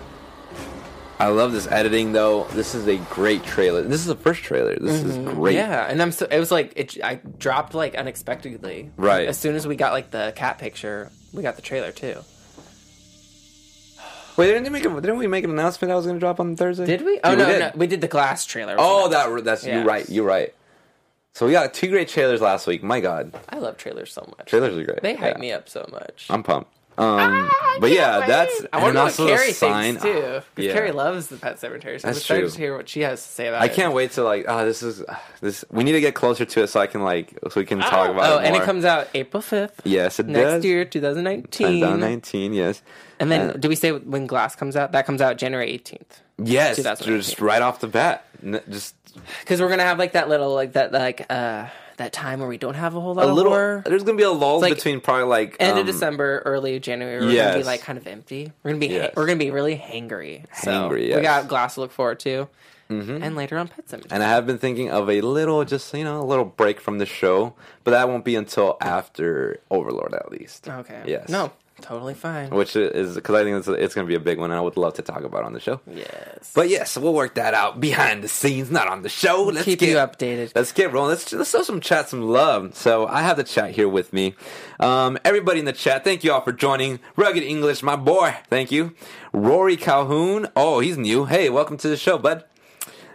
[1.22, 2.46] I love this editing though.
[2.46, 3.84] This is a great trailer.
[3.84, 4.76] This is the first trailer.
[4.76, 5.56] This is great.
[5.56, 5.72] Mm-hmm.
[5.72, 6.98] Yeah, and I'm so it was like it.
[7.04, 8.90] I dropped like unexpectedly.
[8.98, 9.28] Right.
[9.28, 12.16] as soon as we got like the cat picture, we got the trailer too.
[14.36, 16.40] Wait, didn't, they make a, didn't we make an announcement I was going to drop
[16.40, 16.86] on Thursday?
[16.86, 17.20] Did we?
[17.24, 17.60] Oh we no, did.
[17.60, 18.76] no, we did the Glass trailer.
[18.80, 19.76] Oh, that that's Yeah.
[19.78, 20.10] you're right.
[20.10, 20.56] You're right.
[21.34, 22.82] So we got two great trailers last week.
[22.82, 24.48] My God, I love trailers so much.
[24.48, 25.02] trailers are great.
[25.04, 25.40] They hype Yeah.
[25.40, 26.26] me up so much.
[26.32, 26.74] I'm pumped.
[27.02, 29.98] Um, but yeah, that's I wonder and what also Carrie sign.
[29.98, 30.42] thinks too.
[30.56, 30.74] Because Yeah.
[30.74, 32.00] Carrie loves the Pet Sematary.
[32.00, 32.50] So I'm That's excited true.
[32.52, 33.72] to hear what she has to say about I it.
[33.72, 34.46] I can't wait to like.
[34.48, 35.04] Oh, this is
[35.42, 35.66] this.
[35.72, 38.10] We need to get closer to it so I can like so we can talk
[38.10, 38.46] about Oh, it.
[38.46, 39.72] and it comes out April 5th.
[39.84, 40.66] Yes, it next does.
[40.66, 41.80] year, 2019.
[41.80, 42.54] 2019.
[42.54, 42.82] Yes.
[43.20, 44.92] And then, Uh, do we say when Glass comes out?
[44.94, 46.22] That comes out January 18th.
[46.44, 47.22] Yes, 2019.
[47.22, 48.26] just right off the bat.
[48.44, 48.96] N- Just
[49.42, 51.66] Because we're gonna have like that little like that like uh
[52.02, 53.52] that time where we don't have a whole lot a of little.
[53.52, 53.84] horror.
[53.86, 57.26] There's gonna be a lull like between probably like End of um, December, early January.
[57.26, 58.52] We're gonna be like kind of empty.
[58.64, 59.14] We're gonna be Yes.
[59.16, 60.44] we're gonna be really hangry.
[60.56, 61.16] So Hangry, we yes.
[61.18, 61.24] Mm-hmm.
[61.24, 62.48] got Glass to look forward to,
[62.90, 64.08] and later on Pet Sematary.
[64.12, 66.98] And I have been thinking of a little, just you know, a little break from
[66.98, 67.54] the show,
[67.86, 70.68] but that won't be until after Overlord, at least.
[70.68, 71.02] okay.
[71.06, 71.30] Yes.
[71.30, 72.50] No, totally fine.
[72.50, 74.62] Which is because I think it's, it's going to be a big one, and I
[74.62, 75.82] would love to talk about on the show.
[75.86, 76.52] yes.
[76.54, 79.44] But yes, we'll work that out behind the scenes, not on the show.
[79.44, 80.52] Let's keep get, you updated.
[80.56, 81.10] Let's get rolling.
[81.10, 82.76] Let's let's show some chat some love.
[82.76, 84.36] So I have the chat here with me.
[84.80, 87.00] Um, everybody in the chat, thank you all for joining.
[87.16, 88.94] Rugged English, my boy, thank you.
[89.34, 91.26] Rory Calhoun, oh he's new.
[91.26, 92.44] Hey, welcome to the show, bud.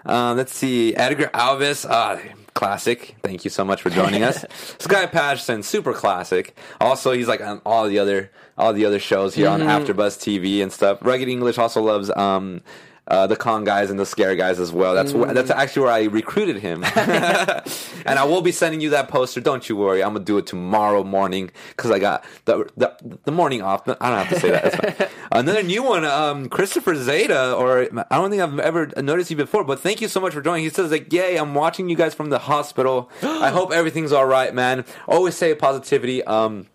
[0.05, 2.21] Uh, let's see, Edgar Alvis, uh,
[2.55, 3.17] classic.
[3.23, 4.45] Thank you so much for joining us.
[4.79, 6.57] Sky Patterson, super classic.
[6.81, 10.63] Also, he's like on all the other all the other shows here on AfterBuzz TV
[10.63, 10.99] and stuff.
[11.03, 12.63] Rugged English also loves um,
[13.09, 14.95] uh, the con guys and the scare guys as well.
[14.95, 19.09] That's wh- that's actually where I recruited him, and I will be sending you that
[19.09, 19.41] poster.
[19.41, 23.31] Don't you worry, I'm gonna do it tomorrow morning because I got the, the the
[23.31, 23.89] morning off.
[23.89, 25.11] I don't have to say that.
[25.33, 29.63] Another new one, um, Christopher Zeta, or I don't think I've ever noticed you before,
[29.65, 30.65] but thank you so much for joining.
[30.65, 33.11] He says like, "Yay, I'm watching you guys from the hospital.
[33.23, 34.85] I hope everything's all right, man.
[35.07, 36.67] Always say positivity." Um,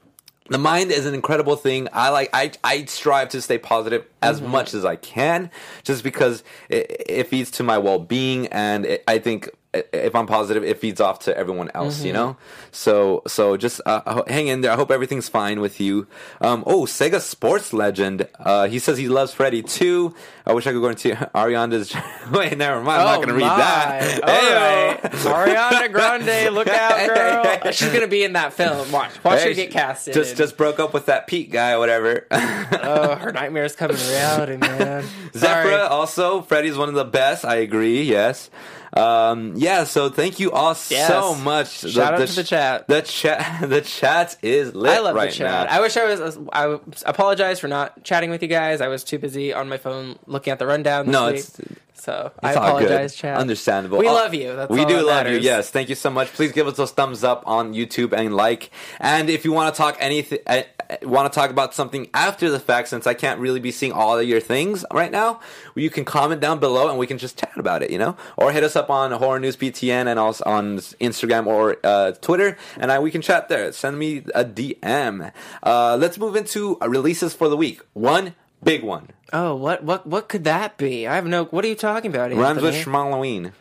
[0.50, 1.88] the mind is an incredible thing.
[1.94, 4.52] I like I I strive to stay positive as mm-hmm.
[4.52, 5.50] much as I can,
[5.84, 10.28] just because it, it feeds to my well being, and it, I think if I'm
[10.28, 12.04] positive, it feeds off to everyone else.
[12.04, 12.38] You know,
[12.72, 14.72] so so just uh, hang in there.
[14.72, 16.08] I hope everything's fine with you.
[16.42, 18.28] Um, oh, Sega Sports Legend.
[18.40, 20.14] Uh, he says he loves Freddy too.
[20.46, 21.96] I wish I could go into Ariana's.
[22.32, 23.02] Wait, never mind.
[23.02, 24.24] I'm not Oh, going to read that.
[24.24, 24.56] All Heyo.
[24.56, 25.12] right.
[25.12, 27.44] Ariana Grande, look out, girl.
[27.44, 27.72] Hey, hey.
[27.72, 28.92] She's gonna be in that film.
[28.92, 30.14] Watch, watch her get casted.
[30.14, 32.28] Just just broke up with that Pete guy, or whatever.
[32.32, 35.06] oh, her nightmare's coming to reality, man.
[35.34, 35.74] Sorry.
[35.76, 37.46] Also, Freddy's one of the best.
[37.46, 38.02] I agree.
[38.04, 38.50] Yes.
[38.94, 39.86] Um, yeah.
[39.86, 41.70] So thank you all so much.
[41.92, 42.88] Shout out to the chat.
[42.88, 43.62] The chat.
[43.70, 45.70] The chat is lit I love right the chat.
[45.70, 45.76] now.
[45.76, 46.38] I wish I was.
[46.52, 48.82] I apologize for not chatting with you guys.
[48.82, 51.10] I was too busy on my phone looking at the rundown.
[51.10, 51.36] No, week.
[51.38, 51.62] it's-
[52.02, 52.66] so I It's good.
[52.68, 53.38] apologize, chat.
[53.38, 53.98] Understandable.
[54.00, 54.56] We Oh, love you.
[54.56, 55.38] That's we do love you.
[55.38, 56.28] Yes, thank you so much.
[56.34, 58.72] Please give us those thumbs up on YouTube and like.
[59.00, 60.64] And if you want to talk anything, uh,
[61.04, 64.18] want to talk about something after the fact, since I can't really be seeing all
[64.20, 65.40] of your things right now,
[65.76, 67.92] you can comment down below and we can just chat about it.
[67.92, 71.78] You know, or hit us up on Horror News BTN and also on Instagram or
[71.84, 73.72] uh, Twitter, and I, we can chat there.
[73.72, 75.32] Send me a DM.
[75.64, 77.82] Uh, let's move into releases for the week.
[77.94, 81.08] One big one Oh, what what what could that be?
[81.08, 81.46] I have no.
[81.46, 82.34] What are you talking about?
[82.34, 82.84] rhymes with Anthony?
[82.84, 83.52] Schmalloween.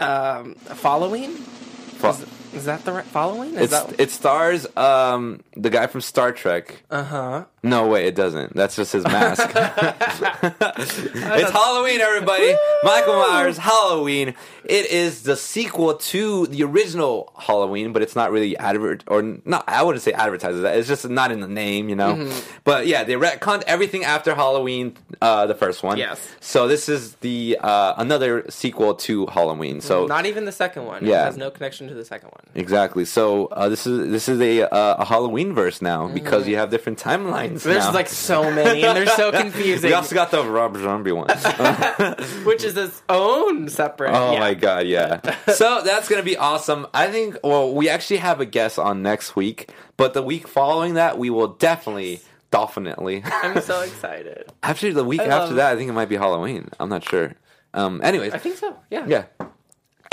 [0.00, 1.30] um, following.
[2.02, 3.54] Is, is that the right following?
[3.54, 6.82] Is It's, that it stars um, the guy from Star Trek.
[6.90, 7.44] uh huh?
[7.62, 8.54] No, wait, it doesn't.
[8.54, 9.50] That's just his mask.
[9.54, 12.54] it's Halloween, everybody.
[12.82, 14.34] Michael Myers, Halloween.
[14.64, 19.64] It is the sequel to the original Halloween, but it's not really advert or not.
[19.66, 20.76] I wouldn't say advertises that.
[20.76, 22.14] It's just not in the name, you know.
[22.14, 22.60] Mm-hmm.
[22.64, 25.96] But yeah, they retconned everything after Halloween, uh, the first one.
[25.96, 26.20] Yes.
[26.40, 29.80] So this is the uh, another sequel to Halloween.
[29.80, 31.04] So Not even the second one.
[31.04, 31.22] Yeah.
[31.22, 32.43] It has no connection to the second one.
[32.54, 33.04] Exactly.
[33.04, 36.70] So uh, this is this is a uh, a Halloween verse now because you have
[36.70, 37.62] different timelines.
[37.62, 37.92] There's now.
[37.92, 39.90] like so many, and they're so confusing.
[39.90, 41.26] We also got the Rob Zombie one.
[41.28, 44.12] oh which is its own separate.
[44.12, 44.38] yeah.
[44.38, 45.20] my god, yeah.
[45.52, 46.86] so that's gonna be awesome.
[46.94, 47.36] I think.
[47.42, 51.30] Well, we actually have a guest on next week, but the week following that, we
[51.30, 53.22] will definitely, definitely.
[53.24, 54.44] I'm so excited.
[54.62, 56.68] actually, the week I after that, I think it might be Halloween.
[56.78, 57.34] I'm not sure.
[57.72, 58.00] Um.
[58.04, 58.76] Anyways, I think so.
[58.90, 59.06] Yeah.
[59.08, 59.24] yeah.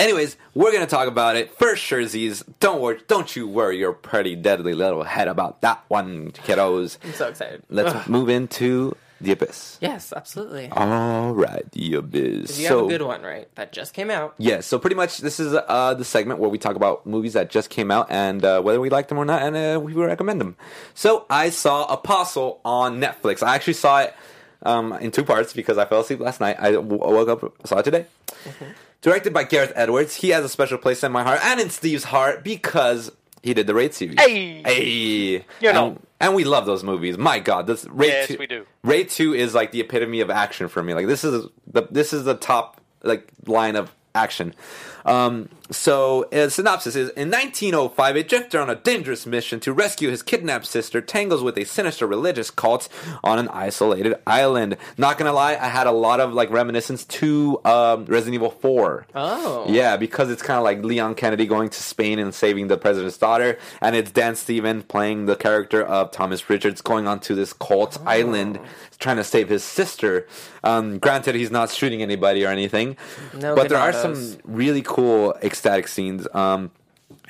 [0.01, 1.83] Anyways, we're gonna talk about it first.
[1.83, 6.97] Sherzies, don't worry, don't you worry your pretty deadly little head about that one, kiddos.
[7.03, 7.61] I'm so excited.
[7.69, 8.09] Let's Ugh.
[8.09, 9.77] move into the abyss.
[9.79, 10.69] Yes, absolutely.
[10.71, 12.59] All right, the abyss.
[12.59, 13.53] you so, have a good one, right?
[13.53, 14.33] That just came out.
[14.39, 17.51] Yes, so pretty much this is uh, the segment where we talk about movies that
[17.51, 20.41] just came out and uh, whether we like them or not, and uh, we recommend
[20.41, 20.55] them.
[20.95, 23.43] So I saw Apostle on Netflix.
[23.43, 24.15] I actually saw it
[24.63, 26.55] um, in two parts because I fell asleep last night.
[26.59, 28.07] I w- woke up, saw it today.
[29.01, 30.15] Directed by Gareth Edwards.
[30.15, 33.11] He has a special place in my heart and in Steve's heart because
[33.41, 34.19] he did the Raid series.
[34.19, 34.61] Hey!
[34.63, 35.45] Hey!
[35.59, 35.87] You know.
[35.87, 37.17] And, and we love those movies.
[37.17, 38.65] My God, this Raid Yes, two, we do.
[38.83, 40.93] Raid two is like the epitome of action for me.
[40.93, 44.53] Like this is the this is the top like line of action.
[45.05, 50.09] Um, so, uh, synopsis is In 1905, a drifter on a dangerous mission to rescue
[50.09, 52.89] his kidnapped sister tangles with a sinister religious cult
[53.23, 54.75] on an isolated island.
[54.97, 59.07] Not gonna lie, I had a lot of like reminiscence to um, Resident Evil 4.
[59.15, 59.65] Oh.
[59.69, 63.17] Yeah, because it's kind of like Leon Kennedy going to Spain and saving the president's
[63.17, 67.97] daughter, and it's Dan Stevens playing the character of Thomas Richards going onto this cult
[68.05, 68.59] island
[68.99, 70.27] trying to save his sister.
[70.63, 72.97] Um, granted, he's not shooting anybody or anything,
[73.33, 74.01] No but there are Ganados.
[74.01, 76.27] some really cool ecstatic scenes.
[76.33, 76.69] Um,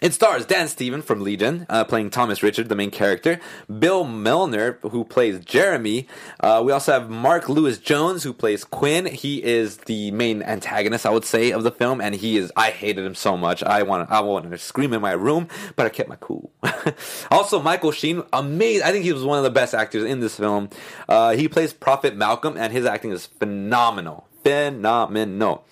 [0.01, 3.39] it stars Dan Steven from Legion, uh, playing Thomas Richard, the main character.
[3.79, 6.07] Bill Milner, who plays Jeremy.
[6.39, 9.05] Uh, we also have Mark Lewis Jones, who plays Quinn.
[9.05, 12.51] He is the main antagonist, I would say, of the film, and he is.
[12.55, 13.61] I hated him so much.
[13.61, 14.09] I want.
[14.09, 16.51] I wanted to scream in my room, but I kept my cool.
[17.31, 18.81] also, Michael Sheen, amazing.
[18.81, 20.71] I think he was one of the best actors in this film.
[21.07, 24.27] Uh, he plays Prophet Malcolm, and his acting is phenomenal.
[24.43, 25.63] Phenomenal.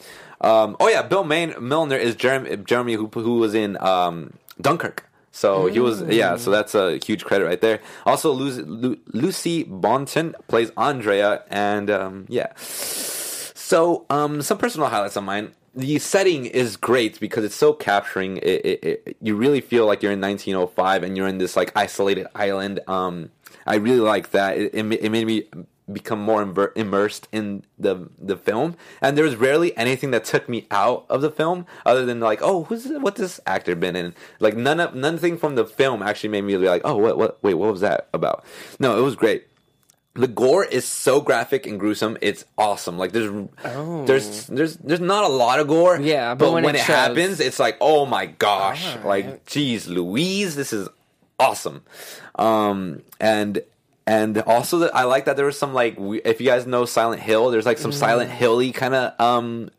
[0.42, 5.10] Um, oh yeah, Bill Main, Milner is Jeremy, Jeremy who who was in um, Dunkirk.
[5.32, 6.38] So he was yeah.
[6.38, 7.80] So that's a huge credit right there.
[8.06, 12.54] Also, Lucy, Lu, Lucy Boynton plays Andrea, and um, yeah.
[12.58, 15.52] So um, some personal highlights on mine.
[15.76, 18.38] The setting is great because it's so capturing.
[18.38, 21.72] It, it, it, you really feel like you're in 1905 and you're in this like
[21.76, 22.80] isolated island.
[22.88, 23.30] Um,
[23.68, 24.58] I really like that.
[24.58, 25.44] It, it, it made me
[25.92, 28.76] become more immer- immersed in the the film.
[29.02, 32.42] And there was rarely anything that took me out of the film other than like
[32.42, 34.14] oh who's what this actor been in?
[34.40, 37.44] Like none of nothing from the film actually made me be like oh what what
[37.44, 38.46] wait what was that about?
[38.80, 39.46] No it was great.
[40.16, 42.98] The gore is so graphic and gruesome it's awesome.
[42.98, 43.32] Like there's
[44.06, 46.00] there's there's there's not a lot of gore Oh.
[46.00, 48.86] Yeah, but, but when, when it, it happens it's like oh my gosh.
[48.86, 49.06] Alright.
[49.06, 50.90] like geez louise this is
[51.40, 51.84] awesome.
[52.36, 53.62] Um and
[54.10, 56.86] and also that I like that there was some like we- if you guys know
[56.86, 59.70] Silent Hill, there's like some Silent Hilly kind of um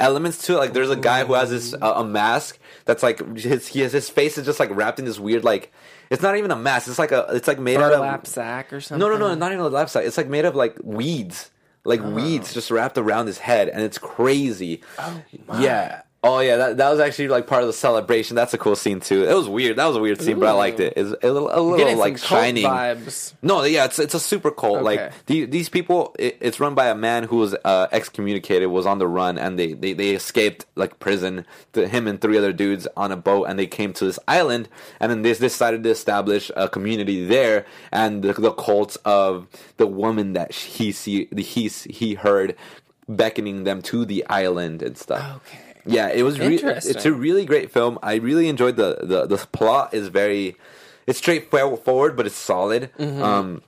[0.00, 0.58] elements to it.
[0.58, 3.92] Like there's a guy who has this uh, a mask that's like his he has
[3.92, 5.72] his face is just like wrapped in this weird like
[6.10, 6.88] it's not even a mask.
[6.88, 9.00] It's like a it's like made out of Burlap sack or something.
[9.00, 10.06] no, no, no, not even a lap side.
[10.06, 11.50] It's like made of like weeds,
[11.84, 14.82] like weeds just wrapped around his head, and it's crazy.
[14.98, 15.22] Oh,
[15.58, 16.02] yeah.
[16.28, 18.36] Oh yeah, that, that was actually like part of the celebration.
[18.36, 19.24] That's a cool scene too.
[19.24, 19.76] It was weird.
[19.76, 20.92] That was a weird scene, but I liked it.
[20.94, 23.32] It's a little, a little like shining vibes.
[23.40, 24.76] No, yeah, it's it's a super cult.
[24.76, 24.84] Okay.
[24.84, 28.84] Like the, these people, it, it's run by a man who was uh, excommunicated, was
[28.84, 31.46] on the run, and they, they they escaped like prison.
[31.72, 34.68] To him and three other dudes on a boat, and they came to this island,
[35.00, 37.64] and then they decided to establish a community there.
[37.90, 39.46] And the, the cult of
[39.78, 42.54] the woman that he see he he heard
[43.08, 45.40] beckoning them to the island and stuff.
[45.46, 45.67] Okay.
[45.88, 46.38] Yeah, it was.
[46.38, 47.98] Re- it's a really great film.
[48.02, 49.94] I really enjoyed the the the plot.
[49.94, 50.56] is very,
[51.06, 52.90] it's straightforward, but it's solid.
[52.98, 53.22] Mm-hmm.
[53.22, 53.62] Um,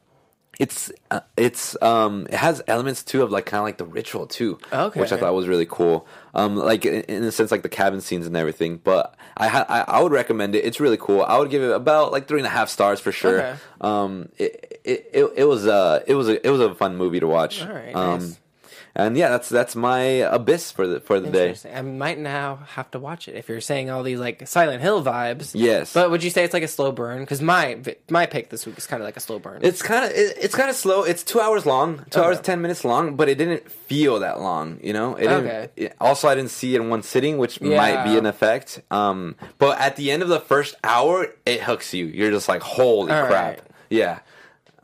[0.59, 4.27] it's uh, it's um it has elements too of like kind of like the ritual
[4.27, 5.01] too, Okay.
[5.01, 6.07] which I thought was really cool.
[6.35, 8.77] Um, like in, in a sense, like the cabin scenes and everything.
[8.77, 10.65] But I, ha- I I would recommend it.
[10.67, 11.23] It's really cool.
[11.23, 13.41] I would give it about like three and a half stars for sure.
[13.41, 13.57] Okay.
[13.81, 17.21] Um, it, it it it was uh it was a it was a fun movie
[17.21, 17.63] to watch.
[17.63, 18.39] All right, Um, nice.
[18.95, 21.55] And yeah, that's that's my abyss for the for the day.
[21.73, 25.03] I might now have to watch it if you're saying all these like Silent Hill
[25.05, 25.53] vibes.
[25.55, 25.93] Yes.
[25.93, 27.21] But would you say it's like a slow burn?
[27.21, 27.79] Because my
[28.09, 29.61] my pick this week is kind of like a slow burn.
[29.63, 31.03] It's kind of it, it's kind of slow.
[31.05, 32.27] It's two hours long, two Okay.
[32.27, 34.79] hours ten minutes long, but it didn't feel that long.
[34.83, 35.15] You know.
[35.17, 35.69] It Okay.
[35.77, 38.81] it- also, I didn't see it in one sitting, which might be an effect.
[38.91, 42.07] Um, but at the end of the first hour, it hooks you.
[42.07, 43.33] You're just like, holy All crap!
[43.33, 43.61] right.
[43.89, 44.21] Yeah.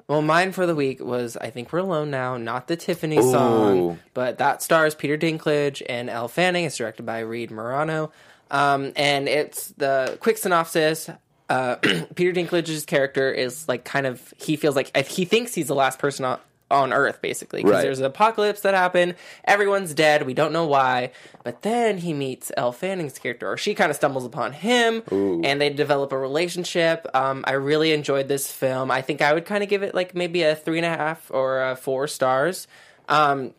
[0.09, 3.30] Well, mine for the week was I think we're alone now, not the Tiffany Ooh.
[3.30, 6.64] song, but that stars Peter Dinklage and Elle Fanning.
[6.64, 8.12] It's directed by Reed Morano,
[8.50, 11.11] um, and it's the quick synopsis.
[11.48, 11.76] Uh,
[12.14, 15.98] Peter Dinklage's character is like kind of he feels like he thinks he's the last
[15.98, 16.24] person
[16.70, 17.82] on, Earth, basically, because Right.
[17.82, 19.14] there's an apocalypse that happened.
[19.44, 20.26] Everyone's dead.
[20.26, 21.12] We don't know why,
[21.44, 25.60] but then he meets Elle Fanning's character, or she kind of stumbles upon him, and
[25.60, 27.06] they develop a relationship.
[27.14, 28.90] Um, I really enjoyed this film.
[28.90, 31.30] I think I would kind of give it like maybe a three and a half
[31.30, 32.66] or a four stars.
[33.08, 33.54] Um,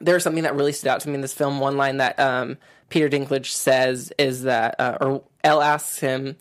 [0.00, 1.60] there's something that really stood out to me in this film.
[1.60, 2.56] One line that um,
[2.88, 6.36] Peter Dinklage says is that, uh, or Elle asks him,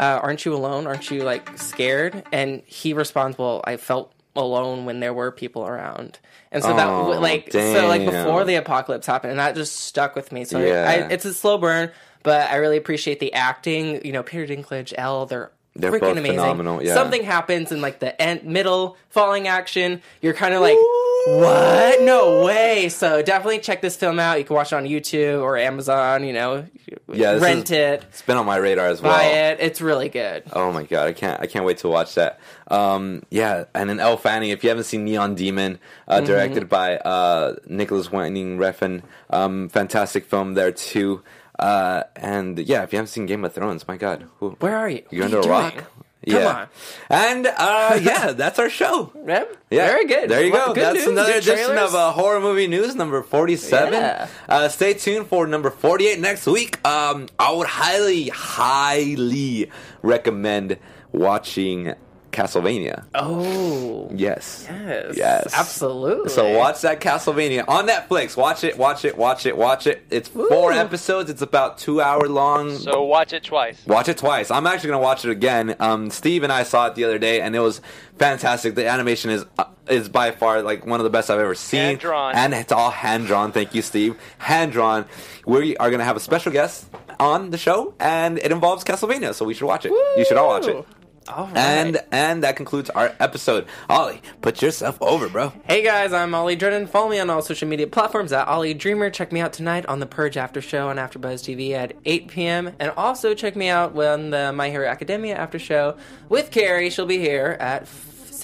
[0.00, 0.86] uh, "Aren't you alone?
[0.88, 5.66] Aren't you like scared?" And he responds, "Well, I felt alone when there were people
[5.66, 6.18] around."
[6.52, 10.14] And so that Oh, like so like before the apocalypse happened, and that just stuck
[10.14, 10.44] with me.
[10.44, 10.88] So Yeah.
[10.88, 11.90] I, it's a slow burn,
[12.22, 14.04] but I really appreciate the acting.
[14.04, 15.50] You know, Peter Dinklage, Elle, they're.
[15.76, 16.36] They're freaking both amazing.
[16.38, 16.94] phenomenal, yeah.
[16.94, 20.02] Something happens in like the end, middle, falling action.
[20.22, 20.78] You're kind of like,
[21.26, 22.02] What?
[22.02, 22.88] No way.
[22.90, 24.38] So definitely check this film out.
[24.38, 26.66] You can watch it on YouTube or Amazon, you know.
[27.12, 29.16] Yeah, rent is- it, It's been on my radar as well.
[29.16, 29.58] buy it.
[29.60, 30.42] It's really good.
[30.52, 32.40] Oh my god, I can't I can't wait to watch that.
[32.68, 34.50] Um, yeah, and then Elle Fanning.
[34.50, 36.26] If you haven't seen Neon Demon, uh, Mm-hmm.
[36.26, 41.22] directed by uh, Nicolas Winding Refn, um, fantastic film there too.
[41.58, 44.88] Uh, and yeah, if you haven't seen Game of Thrones, my god, who, Where are
[44.88, 45.04] you?
[45.10, 45.84] you're What under are a you rock.
[46.24, 46.42] Doing?
[46.42, 46.68] Yeah, Come on.
[47.10, 49.12] and uh, yeah, that's our show.
[49.26, 49.56] Yep.
[49.70, 50.30] Yeah, Very good.
[50.30, 50.72] There you go.
[50.74, 51.78] good That's news, another edition trailers.
[51.90, 53.92] of uh, horror movie news number forty-seven.
[53.94, 54.28] Yeah.
[54.48, 56.84] Uh, stay tuned for number forty-eight next week.
[56.86, 59.70] Um, I would highly, highly
[60.02, 60.78] recommend
[61.12, 61.94] watching
[62.34, 63.04] Castlevania.
[63.14, 64.10] Oh.
[64.14, 64.66] Yes.
[64.68, 65.14] Yes.
[65.16, 65.54] Yes.
[65.54, 66.28] Absolutely.
[66.30, 68.36] So watch that Castlevania on Netflix.
[68.36, 68.76] Watch it.
[68.76, 69.16] Watch it.
[69.16, 69.56] Watch it.
[69.56, 70.04] Watch it.
[70.10, 70.76] It's four Ooh.
[70.76, 71.30] episodes.
[71.30, 72.76] It's about two hour long.
[72.76, 73.84] So watch it twice.
[73.86, 74.50] Watch it twice.
[74.50, 75.76] I'm actually gonna watch it again.
[75.80, 77.80] Um, Steve and I saw it the other day, and it was
[78.18, 78.74] fantastic.
[78.74, 81.80] The animation is uh, is by far like one of the best I've ever seen.
[81.80, 82.34] Hand-drawn.
[82.34, 83.52] and it's all hand drawn.
[83.52, 84.16] Thank you, Steve.
[84.38, 85.04] Hand drawn.
[85.46, 86.86] We are gonna have a special guest
[87.20, 89.92] on the show, and it involves Castlevania, so we should watch it.
[90.16, 90.84] You should all watch it.
[91.28, 91.56] All right.
[91.56, 93.66] And and that concludes our episode.
[93.88, 95.52] Ollie, put yourself over, bro.
[95.66, 96.86] Hey guys, I'm Ollie Drennan.
[96.86, 99.10] Follow me on all social media platforms at Ollie Dreamer.
[99.10, 102.72] Check me out tonight on the Purge After Show on AfterBuzz TV at 8 p.m.
[102.78, 105.96] And also check me out on the My Hero Academia After Show
[106.28, 106.90] with Carrie.
[106.90, 107.88] She'll be here at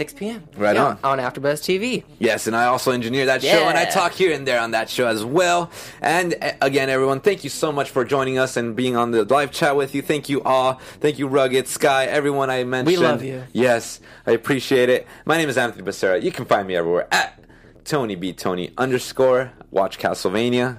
[0.01, 0.42] 6 p.m.
[0.57, 1.18] Right Yeah, on.
[1.18, 2.05] on AfterBuzz TV.
[2.18, 4.88] Yes, and I also engineer that show, and I talk here and there on that
[4.88, 5.70] show as well.
[6.01, 9.51] And again, everyone, thank you so much for joining us and being on the live
[9.51, 10.01] chat with you.
[10.01, 10.80] Thank you all.
[11.01, 12.96] Thank you, Rugged, Sky, everyone I mentioned.
[12.96, 13.44] We love you.
[13.53, 15.07] Yes, I appreciate it.
[15.26, 16.22] My name is Anthony Becerra.
[16.22, 17.38] You can find me everywhere at
[17.84, 19.53] Tony B Tony underscore.
[19.70, 20.78] Watch Castlevania,